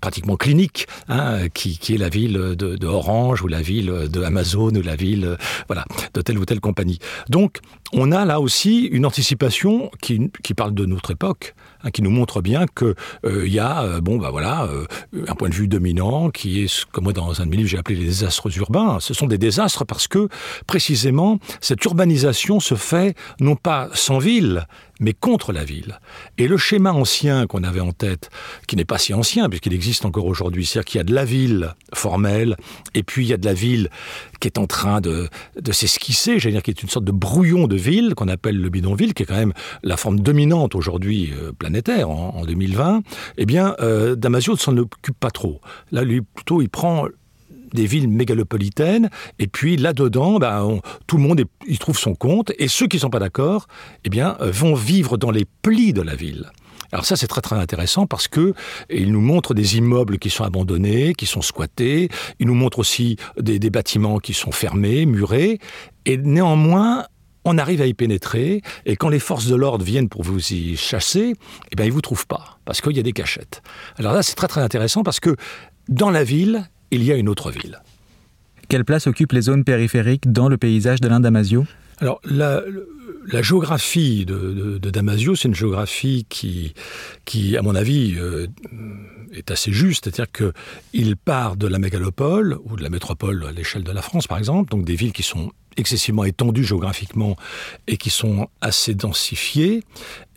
pratiquement 0.01 0.37
clinique, 0.37 0.87
hein, 1.09 1.49
qui, 1.53 1.79
qui, 1.79 1.95
est 1.95 1.99
la 1.99 2.09
ville 2.09 2.33
de, 2.33 2.77
de, 2.77 2.87
Orange 2.87 3.43
ou 3.43 3.49
la 3.49 3.63
ville 3.63 4.09
de 4.11 4.23
Amazon 4.23 4.71
ou 4.71 4.83
la 4.83 4.97
ville, 4.97 5.37
voilà, 5.69 5.85
de 6.15 6.21
telle 6.23 6.39
ou 6.39 6.45
telle 6.45 6.61
compagnie. 6.61 6.99
Donc, 7.29 7.59
on 7.93 8.13
a 8.13 8.25
là 8.25 8.41
aussi 8.41 8.90
une 8.91 9.07
anticipation 9.07 9.91
qui, 10.03 10.31
qui 10.43 10.55
parle 10.55 10.75
de 10.75 10.85
notre 10.85 11.13
époque, 11.13 11.55
hein, 11.83 11.91
qui 11.91 12.03
nous 12.03 12.11
montre 12.11 12.43
bien 12.43 12.67
qu'il 12.67 12.95
euh, 13.25 13.49
y 13.49 13.59
a, 13.59 13.83
euh, 13.83 14.01
bon, 14.01 14.19
bah 14.19 14.31
voilà, 14.31 14.65
euh, 14.65 14.87
un 15.27 15.35
point 15.35 15.49
de 15.49 15.55
vue 15.55 15.69
dominant 15.69 16.31
qui 16.31 16.65
est, 16.65 16.85
comme 16.91 17.05
moi 17.05 17.13
dans 17.13 17.41
un 17.41 17.47
de 17.47 17.51
mes 17.51 17.57
livres 17.57 17.69
j'ai 17.69 17.79
appelé 17.79 17.97
les 17.97 18.07
désastres 18.07 18.49
urbains. 18.59 18.99
Ce 19.01 19.15
sont 19.15 19.27
des 19.27 19.39
désastres 19.39 19.87
parce 19.87 20.09
que, 20.09 20.29
précisément, 20.67 21.39
cette 21.61 21.85
urbanisation 21.85 22.61
se 22.61 22.75
fait 22.75 23.17
non 23.39 23.57
pas 23.57 23.89
sans 23.95 24.19
ville, 24.19 24.67
mais 25.01 25.15
contre 25.15 25.53
la 25.53 25.65
ville. 25.65 25.99
Et 26.39 26.47
le 26.47 26.57
schéma 26.57 26.93
ancien 26.93 27.47
qu'on 27.47 27.65
avait 27.65 27.81
en 27.81 27.93
tête, 27.93 28.31
qui 28.69 28.77
n'est 28.77 28.85
pas 28.85 28.99
si 28.99 29.13
ancien, 29.15 29.49
puisqu'il 29.49 29.75
existe 29.75 30.05
encore 30.05 30.27
aujourd'hui, 30.27 30.67
c'est-à-dire 30.67 30.85
qu'il 30.85 30.99
y 30.99 31.01
a 31.01 31.05
de 31.05 31.15
la 31.15 31.25
ville 31.25 31.75
formelle, 31.95 32.57
et 32.95 33.03
puis 33.03 33.25
il 33.25 33.29
y 33.29 33.33
a 33.33 33.37
de 33.37 33.47
la 33.47 33.55
ville 33.55 33.89
qui 34.41 34.49
est 34.49 34.59
en 34.59 34.67
train 34.67 35.01
de, 35.01 35.29
de 35.61 35.73
s'esquisser, 35.73 36.39
j'allais 36.39 36.55
dire 36.55 36.63
qui 36.63 36.71
est 36.71 36.83
une 36.83 36.89
sorte 36.89 37.05
de 37.05 37.13
brouillon 37.13 37.67
de 37.67 37.77
ville, 37.77 38.15
qu'on 38.15 38.29
appelle 38.29 38.61
le 38.61 38.69
bidonville, 38.69 39.15
qui 39.15 39.25
est 39.25 39.27
quand 39.27 39.35
même 39.35 39.55
la 39.83 39.97
forme 39.97 40.21
dominante 40.21 40.75
aujourd'hui 40.75 41.33
euh, 41.33 41.53
planétaire, 41.53 42.11
en, 42.11 42.37
en, 42.37 42.45
2020, 42.45 43.03
eh 43.39 43.47
bien, 43.47 43.75
euh, 43.81 44.15
Damasio 44.15 44.55
ne 44.55 44.59
s'en 44.59 44.77
occupe 44.77 45.19
pas 45.19 45.31
trop. 45.31 45.61
Là, 45.93 46.05
lui, 46.05 46.21
plutôt, 46.21 46.63
il 46.63 46.69
prend 46.69 47.07
des 47.73 47.87
villes 47.87 48.09
mégalopolitaines, 48.09 49.11
et 49.39 49.47
puis 49.47 49.77
là-dedans, 49.77 50.39
ben, 50.39 50.81
tout 51.07 51.17
le 51.17 51.23
monde 51.23 51.45
y 51.67 51.79
trouve 51.79 51.99
son 51.99 52.15
compte, 52.15 52.53
et 52.59 52.69
ceux 52.69 52.87
qui 52.87 52.97
ne 52.97 53.01
sont 53.01 53.11
pas 53.11 53.19
d'accord, 53.19 53.67
eh 54.05 54.11
bien, 54.11 54.37
euh, 54.41 54.51
vont 54.51 54.75
vivre 54.75 55.17
dans 55.17 55.31
les 55.31 55.47
plis 55.63 55.93
de 55.93 56.03
la 56.03 56.15
ville. 56.15 56.51
Alors 56.93 57.05
ça 57.05 57.17
c'est 57.17 57.29
très 57.29 57.41
très 57.41 57.57
intéressant 57.57 58.07
parce 58.07 58.27
que 58.27 58.55
il 58.89 59.13
nous 59.13 59.21
montre 59.21 59.55
des 59.55 59.77
immeubles 59.77 60.19
qui 60.19 60.31
sont 60.31 60.45
abandonnés, 60.45 61.15
qui 61.15 61.27
sont 61.27 61.43
squattés, 61.43 62.09
il 62.41 62.47
nous 62.49 62.55
montre 62.55 62.81
aussi 62.81 63.17
des, 63.39 63.59
bâtiments 63.71 64.19
qui 64.19 64.35
sont 64.35 64.51
fermés, 64.51 65.07
murés, 65.07 65.61
et 66.05 66.17
néanmoins 66.17 67.07
on 67.45 67.57
arrive 67.59 67.81
à 67.81 67.87
y 67.87 67.95
pénétrer, 67.95 68.61
et 68.85 68.97
quand 68.97 69.09
les 69.09 69.21
forces 69.21 69.47
de 69.47 69.55
l'ordre 69.55 69.85
viennent 69.85 70.09
pour 70.09 70.23
vous 70.23 70.53
y 70.53 70.77
chasser, 70.77 71.35
eh 71.71 71.77
bien 71.77 71.87
ils 71.87 71.93
vous 71.93 72.03
trouvent 72.03 72.27
pas, 72.27 72.59
parce 72.65 72.81
qu'il 72.81 72.97
y 72.97 73.01
a 73.01 73.05
des 73.05 73.13
cachettes. 73.13 73.63
Alors 73.97 74.13
là 74.13 74.23
c'est 74.23 74.35
très 74.35 74.49
très 74.49 74.61
intéressant 74.61 75.05
parce 75.05 75.21
que 75.21 75.37
dans 75.89 76.11
la 76.11 76.25
ville, 76.25 76.69
il 76.91 77.05
y 77.05 77.13
a 77.13 77.17
une 77.17 77.29
autre 77.29 77.51
ville. 77.51 77.81
Quelle 78.69 78.85
place 78.85 79.07
occupent 79.07 79.33
les 79.33 79.43
zones 79.43 79.65
périphériques 79.65 80.31
dans 80.31 80.49
le 80.49 80.57
paysage 80.57 81.01
d'Alain 81.01 81.21
Damasio? 81.21 81.67
Alors, 81.99 82.21
la, 82.25 82.63
la 83.27 83.43
géographie 83.43 84.25
de, 84.25 84.39
de, 84.39 84.79
de 84.79 84.91
Damasio, 84.91 85.35
c'est 85.35 85.49
une 85.49 85.55
géographie 85.55 86.25
qui, 86.29 86.73
qui, 87.25 87.57
à 87.57 87.63
mon 87.63 87.75
avis, 87.75 88.15
euh, 88.17 88.47
est 89.33 89.51
assez 89.51 89.73
juste, 89.73 90.05
c'est-à-dire 90.05 90.31
qu'il 90.33 91.17
part 91.17 91.57
de 91.57 91.67
la 91.67 91.79
mégalopole 91.79 92.59
ou 92.65 92.77
de 92.77 92.83
la 92.83 92.89
métropole 92.89 93.45
à 93.47 93.53
l'échelle 93.53 93.85
de 93.85 93.93
la 93.93 94.03
France, 94.03 94.27
par 94.27 94.39
exemple, 94.39 94.71
donc 94.71 94.85
des 94.85 94.95
villes 94.95 95.13
qui 95.13 95.23
sont 95.23 95.53
excessivement 95.77 96.25
étendues 96.25 96.65
géographiquement 96.65 97.37
et 97.87 97.97
qui 97.97 98.11
sont 98.11 98.49
assez 98.61 98.95
densifiées, 98.95 99.83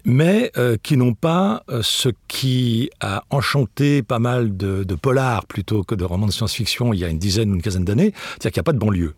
mais 0.05 0.51
euh, 0.57 0.77
qui 0.81 0.97
n'ont 0.97 1.13
pas 1.13 1.63
euh, 1.69 1.81
ce 1.83 2.09
qui 2.27 2.89
a 2.99 3.23
enchanté 3.29 4.03
pas 4.03 4.19
mal 4.19 4.55
de, 4.55 4.83
de 4.83 4.95
polars 4.95 5.45
plutôt 5.45 5.83
que 5.83 5.95
de 5.95 6.03
romans 6.03 6.27
de 6.27 6.31
science-fiction 6.31 6.93
il 6.93 6.99
y 6.99 7.05
a 7.05 7.09
une 7.09 7.19
dizaine 7.19 7.51
ou 7.51 7.55
une 7.55 7.61
quinzaine 7.61 7.85
d'années, 7.85 8.13
c'est-à-dire 8.13 8.51
qu'il 8.51 8.59
n'y 8.59 8.63
a 8.63 8.63
pas 8.63 8.73
de 8.73 8.79
banlieue. 8.79 9.15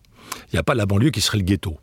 Il 0.52 0.56
n'y 0.56 0.58
a 0.58 0.62
pas 0.62 0.74
la 0.74 0.86
banlieue 0.86 1.10
qui 1.10 1.20
serait 1.20 1.38
le 1.38 1.44
ghetto. 1.44 1.78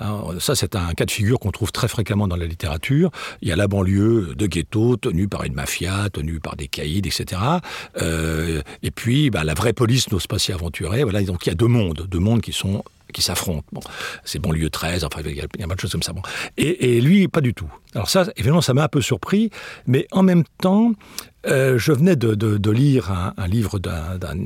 Alors, 0.00 0.34
ça, 0.40 0.56
c'est 0.56 0.74
un 0.74 0.92
cas 0.94 1.04
de 1.04 1.10
figure 1.10 1.38
qu'on 1.38 1.52
trouve 1.52 1.70
très 1.70 1.86
fréquemment 1.86 2.26
dans 2.26 2.36
la 2.36 2.46
littérature. 2.46 3.10
Il 3.42 3.48
y 3.48 3.52
a 3.52 3.56
la 3.56 3.68
banlieue 3.68 4.34
de 4.34 4.46
ghetto 4.46 4.96
tenue 4.96 5.28
par 5.28 5.44
une 5.44 5.54
mafia, 5.54 6.08
tenue 6.12 6.40
par 6.40 6.56
des 6.56 6.66
caïds, 6.66 6.98
etc. 6.98 7.40
Euh, 8.02 8.62
et 8.82 8.90
puis, 8.90 9.30
bah, 9.30 9.44
la 9.44 9.54
vraie 9.54 9.72
police 9.72 10.10
n'ose 10.10 10.26
pas 10.26 10.38
s'y 10.38 10.52
aventurer. 10.52 11.04
Voilà, 11.04 11.22
donc 11.22 11.46
il 11.46 11.50
y 11.50 11.52
a 11.52 11.54
deux 11.54 11.68
mondes, 11.68 12.06
deux 12.08 12.18
mondes 12.18 12.40
qui 12.40 12.52
sont 12.52 12.82
qui 13.14 13.22
s'affrontent. 13.22 13.64
Bon, 13.72 13.80
c'est 14.24 14.38
banlieue 14.38 14.68
13, 14.68 15.04
enfin, 15.04 15.20
il 15.24 15.36
y, 15.36 15.40
a, 15.40 15.46
il 15.58 15.66
de 15.66 15.80
choses 15.80 15.92
comme 15.92 16.02
ça. 16.02 16.12
Bon. 16.12 16.20
Et, 16.58 17.00
lui, 17.00 17.28
pas 17.28 17.40
du 17.40 17.54
tout. 17.54 17.70
Alors 17.94 18.10
ça, 18.10 18.26
évidemment, 18.36 18.60
ça 18.60 18.74
m'a 18.74 18.84
un 18.84 18.88
peu 18.88 19.00
surpris, 19.00 19.50
mais 19.86 20.06
en 20.10 20.22
même 20.22 20.44
temps, 20.60 20.92
euh, 21.46 21.78
je 21.78 21.92
venais 21.92 22.16
de, 22.16 22.70
lire 22.70 23.10
un, 23.10 23.32
un 23.36 23.46
livre 23.46 23.78
d'un 23.78 24.36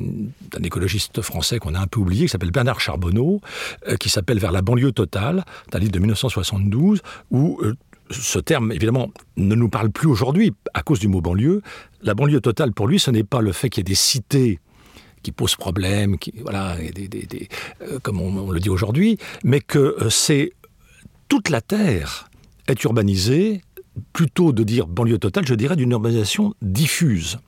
écologiste 0.63 1.23
français 1.23 1.59
qu'on 1.59 1.75
a 1.75 1.81
un 1.81 1.87
peu 1.87 2.01
oublié, 2.01 2.27
qui 2.27 2.29
s'appelle 2.31 2.51
Bernard 2.51 2.81
Charbonneau, 2.81 3.41
euh, 3.89 3.97
qui 3.97 4.11
s'appelle 4.11 4.39
Vers 4.39 4.53
la 4.53 4.63
banlieue 4.63 4.93
totale, 4.93 5.45
un 5.73 5.79
livre 5.79 5.93
de 5.93 5.99
1972, 5.99 7.03
où 7.31 7.59
euh, 7.63 7.75
ce 8.11 8.39
terme, 8.39 8.73
évidemment, 8.73 9.11
ne 9.37 9.55
nous 9.55 9.69
parle 9.69 9.91
plus 9.91 10.09
aujourd'hui 10.09 10.53
à 10.75 10.83
cause 10.83 10.99
du 10.99 11.09
mot 11.09 11.21
banlieue. 11.21 11.63
La 12.03 12.15
banlieue 12.15 12.41
totale, 12.41 12.73
pour 12.73 12.87
lui, 12.87 12.99
ce 12.99 13.11
n'est 13.11 13.25
pas 13.25 13.41
le 13.41 13.53
fait 13.53 13.71
qu'il 13.71 13.81
y 13.81 13.83
ait 13.83 13.85
des 13.85 13.95
cités 13.95 14.61
qui 15.23 15.33
posent 15.33 15.57
problème, 15.57 16.19
qui, 16.19 16.33
voilà, 16.43 16.77
euh, 16.77 17.99
comme 18.03 18.21
on, 18.21 18.51
le 18.51 18.61
dit 18.61 18.71
aujourd'hui, 18.71 19.19
mais 19.45 19.61
que 19.61 19.79
euh, 19.79 20.11
c'est 20.11 20.53
toute 21.29 21.51
la 21.51 21.61
terre 21.61 22.29
est 22.67 22.83
urbanisée, 22.85 23.63
plutôt 24.13 24.53
de 24.53 24.63
dire 24.63 24.87
banlieue 24.87 25.19
totale, 25.19 25.47
je 25.47 25.55
dirais 25.55 25.77
d'une 25.77 25.91
urbanisation 25.91 26.55
diffuse. 26.63 27.39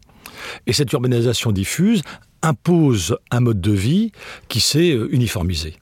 Et 0.66 0.72
cette 0.72 0.92
urbanisation 0.92 1.52
diffuse 1.52 2.02
impose 2.42 3.16
un 3.30 3.40
mode 3.40 3.60
de 3.60 3.72
vie 3.72 4.12
qui 4.48 4.60
s'est 4.60 4.92
euh, 4.92 5.08
uniformisé. 5.12 5.76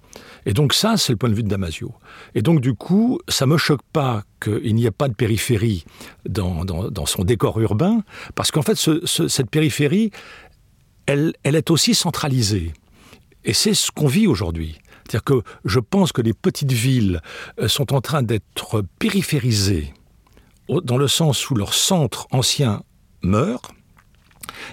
Et 0.46 0.54
donc 0.54 0.72
ça, 0.72 0.96
c'est 0.96 1.12
le 1.12 1.18
point 1.18 1.28
de 1.28 1.34
vue 1.34 1.42
de 1.42 1.48
Damasio. 1.48 1.92
Et 2.34 2.42
donc 2.42 2.60
du 2.60 2.74
coup, 2.74 3.20
ça 3.28 3.46
me 3.46 3.58
choque 3.58 3.82
pas 3.92 4.22
qu'il 4.42 4.74
n'y 4.74 4.86
ait 4.86 4.90
pas 4.90 5.08
de 5.08 5.14
périphérie 5.14 5.84
dans, 6.26 6.64
son 7.06 7.24
décor 7.24 7.60
urbain, 7.60 8.02
parce 8.34 8.50
qu'en 8.50 8.62
fait, 8.62 8.76
ce, 8.76 9.04
ce, 9.04 9.28
cette 9.28 9.50
périphérie, 9.50 10.10
elle, 11.08 11.34
est 11.44 11.70
aussi 11.70 11.94
centralisée. 11.94 12.72
Et 13.44 13.54
c'est 13.54 13.74
ce 13.74 13.90
qu'on 13.90 14.06
vit 14.06 14.26
aujourd'hui. 14.26 14.78
C'est-à-dire 15.04 15.24
que 15.24 15.42
je 15.64 15.80
pense 15.80 16.12
que 16.12 16.20
les 16.20 16.34
petites 16.34 16.72
villes 16.72 17.22
euh, 17.58 17.68
sont 17.68 17.94
en 17.94 18.02
train 18.02 18.22
d'être 18.22 18.84
périphérisées 18.98 19.94
dans 20.68 20.98
le 20.98 21.08
sens 21.08 21.48
où 21.48 21.54
leur 21.54 21.72
centre 21.72 22.26
ancien 22.30 22.82
meurt 23.22 23.70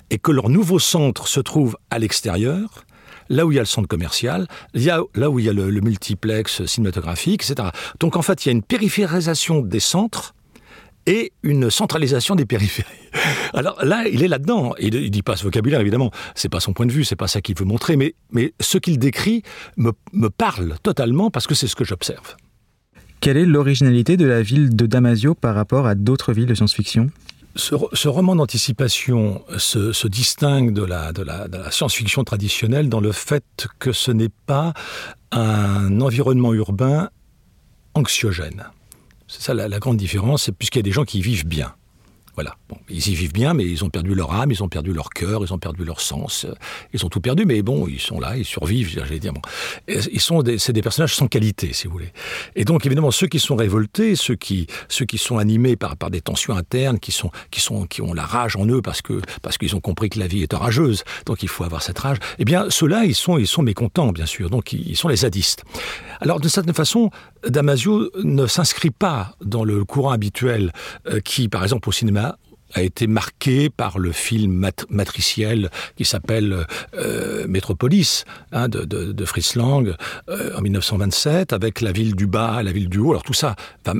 et 0.09 0.17
que 0.17 0.31
leur 0.31 0.49
nouveau 0.49 0.77
centre 0.77 1.29
se 1.29 1.39
trouve 1.39 1.77
à 1.89 1.99
l'extérieur, 1.99 2.85
là 3.29 3.45
où 3.45 3.53
il 3.53 3.55
y 3.55 3.59
a 3.59 3.61
le 3.61 3.67
centre 3.67 3.87
commercial, 3.87 4.47
là 4.73 5.29
où 5.29 5.39
il 5.39 5.45
y 5.45 5.49
a 5.49 5.53
le 5.53 5.81
multiplex 5.81 6.65
cinématographique, 6.65 7.49
etc. 7.49 7.69
Donc 8.01 8.17
en 8.17 8.21
fait, 8.21 8.43
il 8.43 8.49
y 8.49 8.49
a 8.49 8.51
une 8.51 8.63
périphérisation 8.63 9.61
des 9.61 9.79
centres 9.79 10.35
et 11.05 11.33
une 11.43 11.69
centralisation 11.69 12.35
des 12.35 12.45
périphéries. 12.45 12.89
Alors 13.53 13.83
là, 13.83 14.07
il 14.07 14.23
est 14.23 14.27
là-dedans. 14.27 14.73
Il 14.79 14.93
ne 14.93 15.07
dit 15.07 15.21
pas 15.21 15.35
ce 15.35 15.43
vocabulaire, 15.43 15.81
évidemment. 15.81 16.11
C'est 16.33 16.49
pas 16.49 16.59
son 16.59 16.73
point 16.73 16.85
de 16.85 16.91
vue, 16.91 17.03
c'est 17.03 17.15
pas 17.15 17.27
ça 17.27 17.41
qu'il 17.41 17.57
veut 17.57 17.65
montrer, 17.65 17.95
mais, 17.95 18.15
mais 18.31 18.53
ce 18.59 18.77
qu'il 18.77 18.99
décrit 18.99 19.43
me, 19.77 19.91
me 20.13 20.29
parle 20.29 20.75
totalement 20.83 21.31
parce 21.31 21.47
que 21.47 21.55
c'est 21.55 21.67
ce 21.67 21.75
que 21.75 21.83
j'observe. 21.83 22.35
Quelle 23.19 23.37
est 23.37 23.45
l'originalité 23.45 24.17
de 24.17 24.25
la 24.25 24.41
ville 24.41 24.75
de 24.75 24.85
Damasio 24.85 25.35
par 25.35 25.55
rapport 25.55 25.87
à 25.87 25.95
d'autres 25.95 26.33
villes 26.33 26.45
de 26.45 26.55
science-fiction? 26.55 27.09
Ce, 27.55 27.75
ce 27.93 28.07
roman 28.09 28.35
d'anticipation 28.35 29.41
se, 29.57 29.93
se 29.93 30.07
distingue 30.07 30.73
de 30.73 30.83
la, 30.83 31.13
de 31.13 31.23
la, 31.23 31.47
de 31.47 31.57
la 31.57 31.71
science-fiction 31.71 32.25
traditionnelle 32.25 32.89
dans 32.89 32.99
le 32.99 33.13
fait 33.13 33.67
que 33.79 33.93
ce 33.93 34.11
n'est 34.11 34.31
pas 34.45 34.73
un 35.31 36.01
environnement 36.01 36.53
urbain 36.53 37.09
anxiogène. 37.93 38.65
C'est 39.37 39.41
ça 39.41 39.53
la, 39.53 39.79
grande 39.79 39.97
différence, 39.97 40.49
puisqu'il 40.57 40.79
y 40.79 40.79
a 40.79 40.83
des 40.83 40.91
gens 40.91 41.03
qui 41.03 41.21
vivent 41.21 41.45
bien. 41.45 41.75
Voilà. 42.35 42.55
Ils 42.89 43.07
y 43.07 43.15
vivent 43.15 43.31
bien, 43.31 43.53
mais 43.53 43.63
ils 43.63 43.83
ont 43.85 43.89
perdu 43.89 44.13
leur 44.13 44.33
âme, 44.33 44.51
ils 44.51 44.61
ont 44.61 44.67
perdu 44.67 44.91
leur 44.91 45.09
cœur, 45.09 45.41
ils 45.43 45.53
ont 45.53 45.57
perdu 45.57 45.85
leur 45.85 46.01
sens, 46.01 46.45
ils 46.93 47.05
ont 47.05 47.09
tout 47.09 47.21
perdu, 47.21 47.45
mais 47.45 47.61
bon, 47.61 47.87
ils 47.87 47.99
sont 47.99 48.19
là, 48.19 48.35
ils 48.35 48.43
survivent, 48.43 48.89
j'allais 48.89 49.19
dire. 49.19 49.31
Bon. 49.31 49.41
Ils 49.87 50.19
sont 50.19 50.41
des, 50.41 50.57
c'est 50.57 50.73
des 50.73 50.81
personnages 50.81 51.15
sans 51.15 51.27
qualité, 51.27 51.71
si 51.71 51.87
vous 51.87 51.93
voulez. 51.93 52.11
Et 52.55 52.65
donc, 52.65 52.85
évidemment, 52.85 53.11
ceux 53.11 53.27
qui 53.27 53.39
sont 53.39 53.55
révoltés, 53.55 54.17
ceux 54.17 54.35
qui, 54.35 54.67
ceux 54.89 55.05
qui 55.05 55.17
sont 55.17 55.37
animés 55.37 55.77
par, 55.77 55.95
par 55.95 56.11
des 56.11 56.19
tensions 56.19 56.55
internes, 56.55 56.99
qui, 56.99 57.13
sont, 57.13 57.31
qui, 57.51 57.61
sont, 57.61 57.85
qui 57.85 58.01
ont 58.01 58.13
la 58.13 58.25
rage 58.25 58.57
en 58.57 58.65
eux 58.65 58.81
parce, 58.81 59.01
que, 59.01 59.21
parce 59.41 59.57
qu'ils 59.57 59.75
ont 59.75 59.81
compris 59.81 60.09
que 60.09 60.19
la 60.19 60.27
vie 60.27 60.43
est 60.43 60.53
orageuse, 60.53 61.05
donc 61.25 61.41
il 61.41 61.49
faut 61.49 61.63
avoir 61.63 61.81
cette 61.83 61.99
rage, 61.99 62.17
eh 62.37 62.43
bien, 62.43 62.69
ceux-là, 62.69 63.05
ils 63.05 63.15
sont, 63.15 63.37
ils 63.37 63.47
sont 63.47 63.61
mécontents, 63.61 64.11
bien 64.11 64.25
sûr, 64.25 64.49
donc 64.49 64.73
ils 64.73 64.97
sont 64.97 65.07
les 65.07 65.17
zadistes. 65.17 65.63
Alors, 66.19 66.41
de 66.41 66.49
certaine 66.49 66.73
façon, 66.73 67.11
Damasio 67.47 68.09
ne 68.23 68.47
s'inscrit 68.47 68.91
pas 68.91 69.35
dans 69.41 69.63
le 69.63 69.85
courant 69.85 70.11
habituel 70.11 70.71
euh, 71.07 71.19
qui, 71.19 71.47
par 71.49 71.63
exemple, 71.63 71.89
au 71.89 71.91
cinéma, 71.91 72.37
a 72.73 72.81
été 72.81 73.07
marqué 73.07 73.69
par 73.69 73.99
le 73.99 74.11
film 74.11 74.69
matriciel 74.89 75.69
qui 75.95 76.03
s'appelle 76.03 76.65
euh, 76.95 77.47
Métropolis 77.47 78.25
hein, 78.51 78.67
de, 78.67 79.25
Fritz 79.25 79.55
Lang 79.55 79.95
en 80.27 80.61
1927, 80.61 81.53
avec 81.53 81.79
la 81.79 81.93
ville 81.93 82.15
du 82.15 82.27
bas, 82.27 82.61
la 82.63 82.73
ville 82.73 82.89
du 82.89 82.97
haut. 82.97 83.11
Alors 83.11 83.23
tout 83.23 83.33
ça 83.33 83.55
va, 83.85 83.93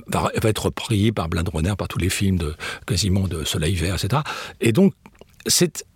être 0.44 0.66
repris 0.66 1.14
par 1.14 1.30
Blade 1.30 1.48
Runner, 1.48 1.74
par 1.78 1.88
tous 1.88 2.00
les 2.00 2.10
films 2.10 2.38
de 2.38 2.56
quasiment 2.86 3.30
de 3.30 3.46
Soleil 3.46 3.76
Vert, 3.76 3.96
etc. 3.96 4.24
Et 4.60 4.74
donc 4.74 4.94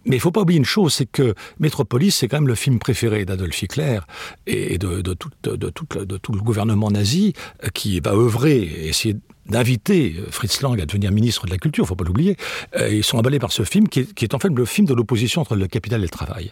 mais 0.06 0.16
il 0.16 0.20
faut 0.20 0.32
pas 0.32 0.42
oublier 0.42 0.58
une 0.58 0.66
chose, 0.66 0.94
c'est 0.94 1.06
que 1.06 1.34
Métropolis, 1.60 2.16
c'est 2.16 2.28
quand 2.28 2.38
même 2.38 2.48
le 2.48 2.56
film 2.56 2.80
préféré 2.80 3.26
d'Adolf 3.26 3.62
Hitler 3.62 4.00
et 4.48 4.78
de, 4.78 5.02
tout, 5.02 6.32
le 6.34 6.42
gouvernement 6.42 6.90
nazi 6.90 7.34
euh, 7.64 7.68
qui 7.74 8.00
va 8.00 8.14
œuvrer 8.14 8.58
et 8.58 8.88
essayer 8.88 9.18
d'inviter 9.46 10.16
euh, 10.18 10.28
Fritz 10.30 10.62
Lang 10.62 10.80
à 10.80 10.86
devenir 10.86 11.12
ministre 11.12 11.48
de 11.48 11.52
la 11.52 11.58
Culture, 11.58 11.86
faut 11.86 11.96
pas 11.96 12.06
l'oublier. 12.06 12.38
Euh, 12.78 12.94
ils 12.94 13.04
sont 13.04 13.18
emballés 13.18 13.40
par 13.40 13.52
ce 13.52 13.64
film 13.64 13.90
qui 13.90 14.00
est, 14.00 14.34
en 14.34 14.40
fait 14.40 14.50
le 14.50 14.66
film 14.66 14.88
de 14.88 14.94
l'opposition 14.94 15.42
entre 15.42 15.56
le 15.56 15.68
capital 15.68 16.00
et 16.00 16.04
le 16.04 16.10
travail. 16.10 16.52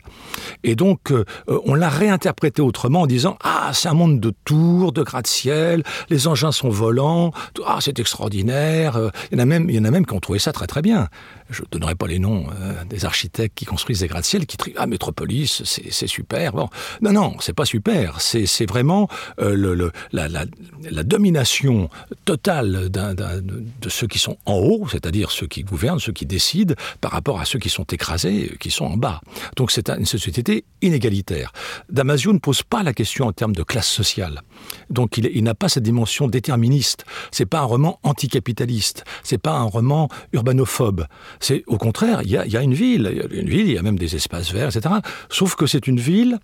Et 0.64 0.76
donc, 0.76 1.14
on 1.48 1.74
l'a 1.74 1.90
réinterprété 1.90 2.62
autrement 2.62 3.02
en 3.02 3.08
disant 3.08 3.38
Ah, 3.44 3.72
c'est 3.74 3.88
un 3.88 3.94
monde 3.94 4.20
de 4.20 4.34
tours, 4.44 4.92
de 4.92 5.04
gratte-ciel, 5.04 5.84
les 6.10 6.28
engins 6.28 6.52
sont 6.52 6.70
volants, 6.70 7.32
ah, 7.66 7.78
c'est 7.80 8.00
extraordinaire. 8.00 9.00
Il 9.32 9.38
y, 9.38 9.42
en 9.42 9.44
a 9.44 9.46
même, 9.46 9.70
il 9.70 10.06
qui 10.06 10.14
ont 10.14 10.20
trouvé 10.20 10.40
ça 10.40 10.52
très 10.52 10.68
très 10.68 10.82
bien 10.82 11.08
je 11.50 11.62
ne 11.62 11.68
donnerai 11.72 11.96
pas 11.96 12.08
les 12.08 12.20
noms 12.20 12.48
des 12.90 13.06
architectes 13.06 13.37
qui 13.56 13.66
construisent 13.66 14.02
des 14.02 14.08
gratte-ciel, 14.08 14.46
qui 14.46 14.58
trient 14.58 14.74
Ah, 14.78 14.88
Métropolis, 14.88 15.64
c'est 15.64 16.08
super. 16.08 16.54
Bon. 16.54 16.70
Non, 17.02 17.12
non, 17.12 17.36
c'est 17.40 17.54
pas 17.54 17.66
super. 17.66 18.22
C'est 18.22 18.68
vraiment 18.68 19.08
euh, 19.40 19.56
le, 19.56 19.92
la, 20.12 21.04
domination 21.04 21.90
totale 22.26 22.90
de 22.90 23.90
ceux 23.90 24.08
qui 24.08 24.20
sont 24.20 24.38
en 24.46 24.56
haut, 24.56 24.88
c'est-à-dire 24.92 25.32
ceux 25.32 25.48
qui 25.48 25.64
gouvernent, 25.64 26.00
ceux 26.00 26.12
qui 26.12 26.26
décident, 26.26 26.76
par 27.02 27.12
rapport 27.12 27.40
à 27.40 27.46
ceux 27.46 27.60
qui 27.60 27.70
sont 27.70 27.86
écrasés, 27.86 28.56
qui 28.60 28.72
sont 28.72 28.86
en 28.86 28.98
bas. 28.98 29.22
Donc 29.56 29.72
c'est 29.72 29.90
une 29.90 30.06
société 30.06 30.66
inégalitaire. 30.82 31.52
Damasio 31.90 32.34
ne 32.34 32.40
pose 32.40 32.64
pas 32.64 32.84
la 32.84 32.94
question 32.94 33.28
en 33.28 33.34
termes 33.34 33.56
de 33.56 33.64
classe 33.64 33.88
sociale. 33.88 34.42
Donc 34.90 35.18
il, 35.18 35.44
n'a 35.44 35.56
pas 35.56 35.70
cette 35.70 35.84
dimension 35.84 36.28
déterministe. 36.28 37.06
C'est 37.32 37.46
pas 37.46 37.60
un 37.60 37.64
roman 37.64 38.00
anticapitaliste. 38.04 39.04
C'est 39.24 39.38
pas 39.38 39.54
un 39.54 39.64
roman 39.64 40.10
urbanophobe. 40.34 41.06
C'est 41.40 41.64
au 41.68 41.78
contraire, 41.78 42.22
il 42.24 42.32
y, 42.32 42.38
a, 42.38 42.62
une 42.62 42.74
ville, 42.74 43.27
une 43.32 43.50
ville, 43.50 43.68
il 43.68 43.74
y 43.74 43.78
a 43.78 43.82
même 43.82 44.00
des 44.00 44.16
espaces 44.16 44.52
verts, 44.52 44.76
etc. 44.76 44.96
Sauf 45.30 45.56
que 45.56 45.66
c'est 45.66 45.88
une 45.88 46.00
ville 46.00 46.40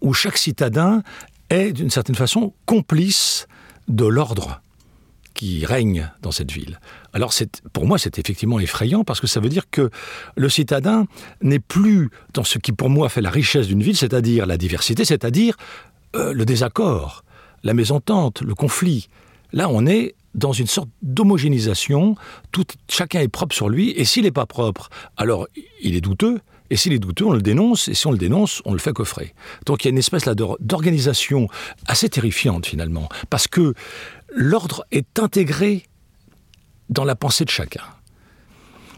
où 0.00 0.12
chaque 0.14 0.38
citadin 0.38 1.02
est 1.50 1.72
d'une 1.72 1.90
certaine 1.90 2.16
façon 2.16 2.52
complice 2.66 3.46
de 3.88 4.06
l'ordre 4.06 4.60
qui 5.34 5.66
règne 5.66 6.10
dans 6.22 6.30
cette 6.30 6.52
ville. 6.52 6.78
Alors 7.12 7.32
pour 7.72 7.86
moi 7.86 7.98
c'est 7.98 8.18
effectivement 8.18 8.60
effrayant 8.60 9.04
parce 9.04 9.20
que 9.20 9.26
ça 9.26 9.40
veut 9.40 9.48
dire 9.48 9.68
que 9.70 9.90
le 10.36 10.48
citadin 10.48 11.06
n'est 11.42 11.58
plus 11.58 12.10
dans 12.32 12.44
ce 12.44 12.58
qui 12.58 12.72
pour 12.72 12.88
moi 12.88 13.08
fait 13.08 13.20
la 13.20 13.30
richesse 13.30 13.66
d'une 13.66 13.82
ville, 13.82 13.96
c'est-à-dire 13.96 14.46
la 14.46 14.56
diversité, 14.56 15.04
c'est-à-dire 15.04 15.56
euh, 16.14 16.32
le 16.32 16.44
désaccord, 16.44 17.24
la 17.64 17.74
mésentente, 17.74 18.42
le 18.42 18.54
conflit. 18.54 19.08
Là 19.52 19.68
on 19.68 19.86
est 19.86 20.14
dans 20.34 20.52
une 20.52 20.66
sorte 20.66 20.88
d'homogénéisation, 21.02 22.16
chacun 22.88 23.20
est 23.20 23.28
propre 23.28 23.54
sur 23.54 23.68
lui, 23.68 23.90
et 23.90 24.04
s'il 24.04 24.24
n'est 24.24 24.32
pas 24.32 24.46
propre, 24.46 24.90
alors 25.16 25.46
il 25.80 25.94
est 25.94 26.00
douteux, 26.00 26.40
et 26.70 26.76
s'il 26.76 26.92
est 26.92 26.98
douteux, 26.98 27.26
on 27.26 27.32
le 27.32 27.42
dénonce, 27.42 27.88
et 27.88 27.94
si 27.94 28.06
on 28.06 28.10
le 28.10 28.18
dénonce, 28.18 28.60
on 28.64 28.72
le 28.72 28.78
fait 28.78 28.92
coffrer. 28.92 29.34
Donc 29.66 29.84
il 29.84 29.88
y 29.88 29.88
a 29.88 29.92
une 29.92 29.98
espèce 29.98 30.24
d'organisation 30.24 31.48
assez 31.86 32.08
terrifiante 32.08 32.66
finalement, 32.66 33.08
parce 33.30 33.46
que 33.46 33.74
l'ordre 34.34 34.84
est 34.90 35.18
intégré 35.18 35.84
dans 36.88 37.04
la 37.04 37.14
pensée 37.14 37.44
de 37.44 37.50
chacun. 37.50 37.84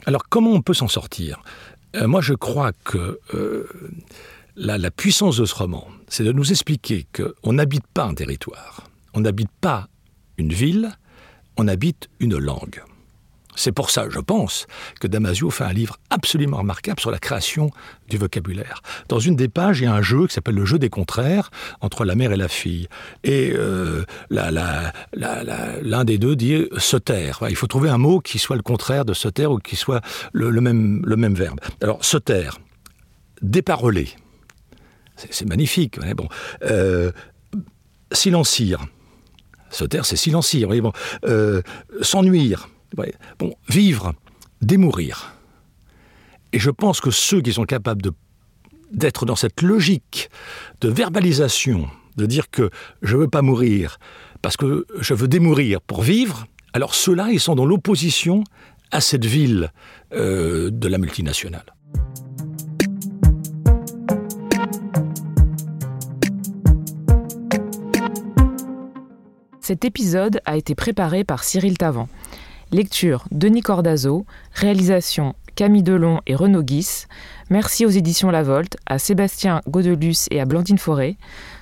Alors 0.07 0.23
comment 0.29 0.53
on 0.53 0.63
peut 0.63 0.75
s'en 0.75 0.89
sortir? 0.89 1.43
Euh, 1.97 2.07
Moi 2.07 2.23
je 2.23 2.35
crois 2.35 2.73
que 2.85 3.21
euh, 3.35 3.69
la, 4.55 4.79
la 4.79 4.91
puissance 4.91 5.37
de 5.37 5.45
ce 5.45 5.55
roman, 5.55 5.87
c'est 6.09 6.25
de 6.25 6.33
nous 6.33 6.51
expliquer 6.51 7.07
qu'on 7.15 7.53
n'habite 7.53 7.87
pas 7.93 8.05
un 8.05 8.15
territoire, 8.15 8.89
on 9.13 9.21
n'habite 9.21 9.51
pas 9.61 9.89
une 10.39 10.53
ville, 10.53 10.97
on 11.57 11.69
habite 11.69 12.09
une 12.21 12.37
langue. 12.39 12.83
C'est 13.57 13.73
pour 13.73 13.91
ça, 13.91 14.07
je 14.11 14.21
pense, 14.21 14.67
que 15.01 15.07
Damasio 15.07 15.51
fait 15.51 15.65
un 15.65 15.73
livre 15.73 15.97
absolument 16.11 16.59
remarquable 16.59 17.01
sur 17.01 17.11
la 17.11 17.19
création 17.19 17.71
du 18.09 18.19
vocabulaire. 18.19 18.83
Dans 19.09 19.19
une 19.19 19.35
des 19.35 19.49
pages, 19.49 19.81
il 19.81 19.85
y 19.85 19.87
a 19.87 19.95
un 19.95 20.03
jeu 20.03 20.27
qui 20.27 20.35
s'appelle 20.35 20.55
le 20.55 20.67
jeu 20.67 20.79
des 20.79 20.91
contraires 20.91 21.51
entre 21.81 22.05
la 22.05 22.15
mère 22.15 22.33
et 22.33 22.37
la 22.37 22.49
fille. 22.49 22.87
Et 23.25 23.53
euh, 23.55 24.05
l'un 24.31 26.05
des 26.05 26.19
deux 26.19 26.37
dit 26.37 26.67
se 26.77 26.99
taire. 26.99 27.41
Il 27.49 27.57
faut 27.57 27.67
trouver 27.67 27.89
un 27.89 27.99
mot 27.99 28.21
qui 28.21 28.39
soit 28.39 28.57
le 28.57 28.63
contraire 28.63 29.07
de 29.07 29.15
se 29.15 29.29
taire 29.29 29.51
ou 29.51 29.59
qui 29.59 29.77
soit 29.77 30.03
le, 30.33 30.51
même, 30.61 31.03
le 31.05 31.17
même 31.17 31.35
verbe. 31.35 31.59
Alors, 31.81 32.05
se 32.05 32.19
taire, 32.19 32.59
déparoler, 33.41 34.11
c'est 35.17 35.49
magnifique. 35.49 35.99
bon. 36.15 36.29
Euh, 36.63 37.11
se 39.71 39.85
taire, 39.85 40.05
c'est 40.05 40.17
silencier. 40.17 40.67
Bon, 40.67 40.93
euh, 41.25 41.63
S'ennuire. 42.03 42.69
Bon, 43.39 43.55
vivre, 43.69 44.15
démourir. 44.63 45.35
Et 46.53 46.59
je 46.59 46.71
pense 46.71 47.01
que 47.01 47.11
ceux 47.11 47.43
qui 47.43 47.53
sont 47.53 47.65
capables 47.65 48.03
d'être 48.93 49.27
dans 49.27 49.37
cette 49.37 49.63
logique 49.63 50.31
de 50.81 50.89
verbalisation, 50.89 51.89
de 52.17 52.27
dire 52.27 52.51
que 52.51 52.71
je 53.03 53.17
ne 53.17 53.23
veux 53.23 53.29
pas 53.29 53.43
mourir 53.43 53.99
parce 54.41 54.57
que 54.57 54.87
je 55.01 55.13
veux 55.13 55.29
démourir 55.29 55.81
pour 55.81 56.03
vivre, 56.03 56.47
alors 56.73 56.95
ceux-là, 56.95 57.29
ils 57.31 57.41
sont 57.41 57.55
dans 57.55 57.67
l'opposition 57.67 58.45
à 58.93 59.01
cette 59.01 59.25
ville 59.25 59.73
euh, 60.13 60.71
de 60.71 60.89
la 60.89 60.99
multinationale. 60.99 61.76
Cet 69.67 69.85
épisode 69.85 70.41
a 70.45 70.57
été 70.57 70.77
préparé 70.77 71.25
par 71.25 71.43
Cyril 71.43 71.77
Tavant. 71.77 72.07
Lecture 72.71 73.25
Denis 73.33 73.63
Cordazo, 73.63 74.25
réalisation 74.53 75.35
Camille 75.57 75.83
Delon 75.83 76.21
et 76.29 76.37
Renaud 76.37 76.63
Guis. 76.63 77.07
Merci 77.51 77.85
aux 77.85 77.91
éditions 77.91 78.31
La 78.31 78.45
Volte, 78.45 78.77
à 78.87 79.01
Sébastien 79.01 79.63
Godelus 79.69 80.29
et 80.31 80.41
à 80.41 80.45
Blandine 80.45 80.79
Forêt. 80.79 81.17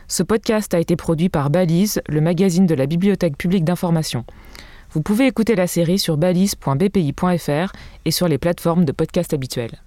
Ce 0.07 0.23
podcast 0.23 0.75
a 0.75 0.81
été 0.81 0.97
produit 0.97 1.31
par 1.31 1.49
Balise, 1.49 2.03
le 2.07 2.21
magazine 2.21 2.67
de 2.67 2.75
la 2.75 2.85
Bibliothèque 2.85 3.38
publique 3.38 3.64
d'information. 3.64 4.27
Vous 4.90 5.01
pouvez 5.01 5.27
écouter 5.27 5.55
la 5.55 5.67
série 5.67 5.99
sur 5.99 6.19
balise.bpi.fr 6.19 7.73
et 8.05 8.11
sur 8.11 8.29
les 8.29 8.37
plateformes 8.37 8.85
de 8.85 8.93
podcast 8.93 9.33
habituelles. 9.33 9.81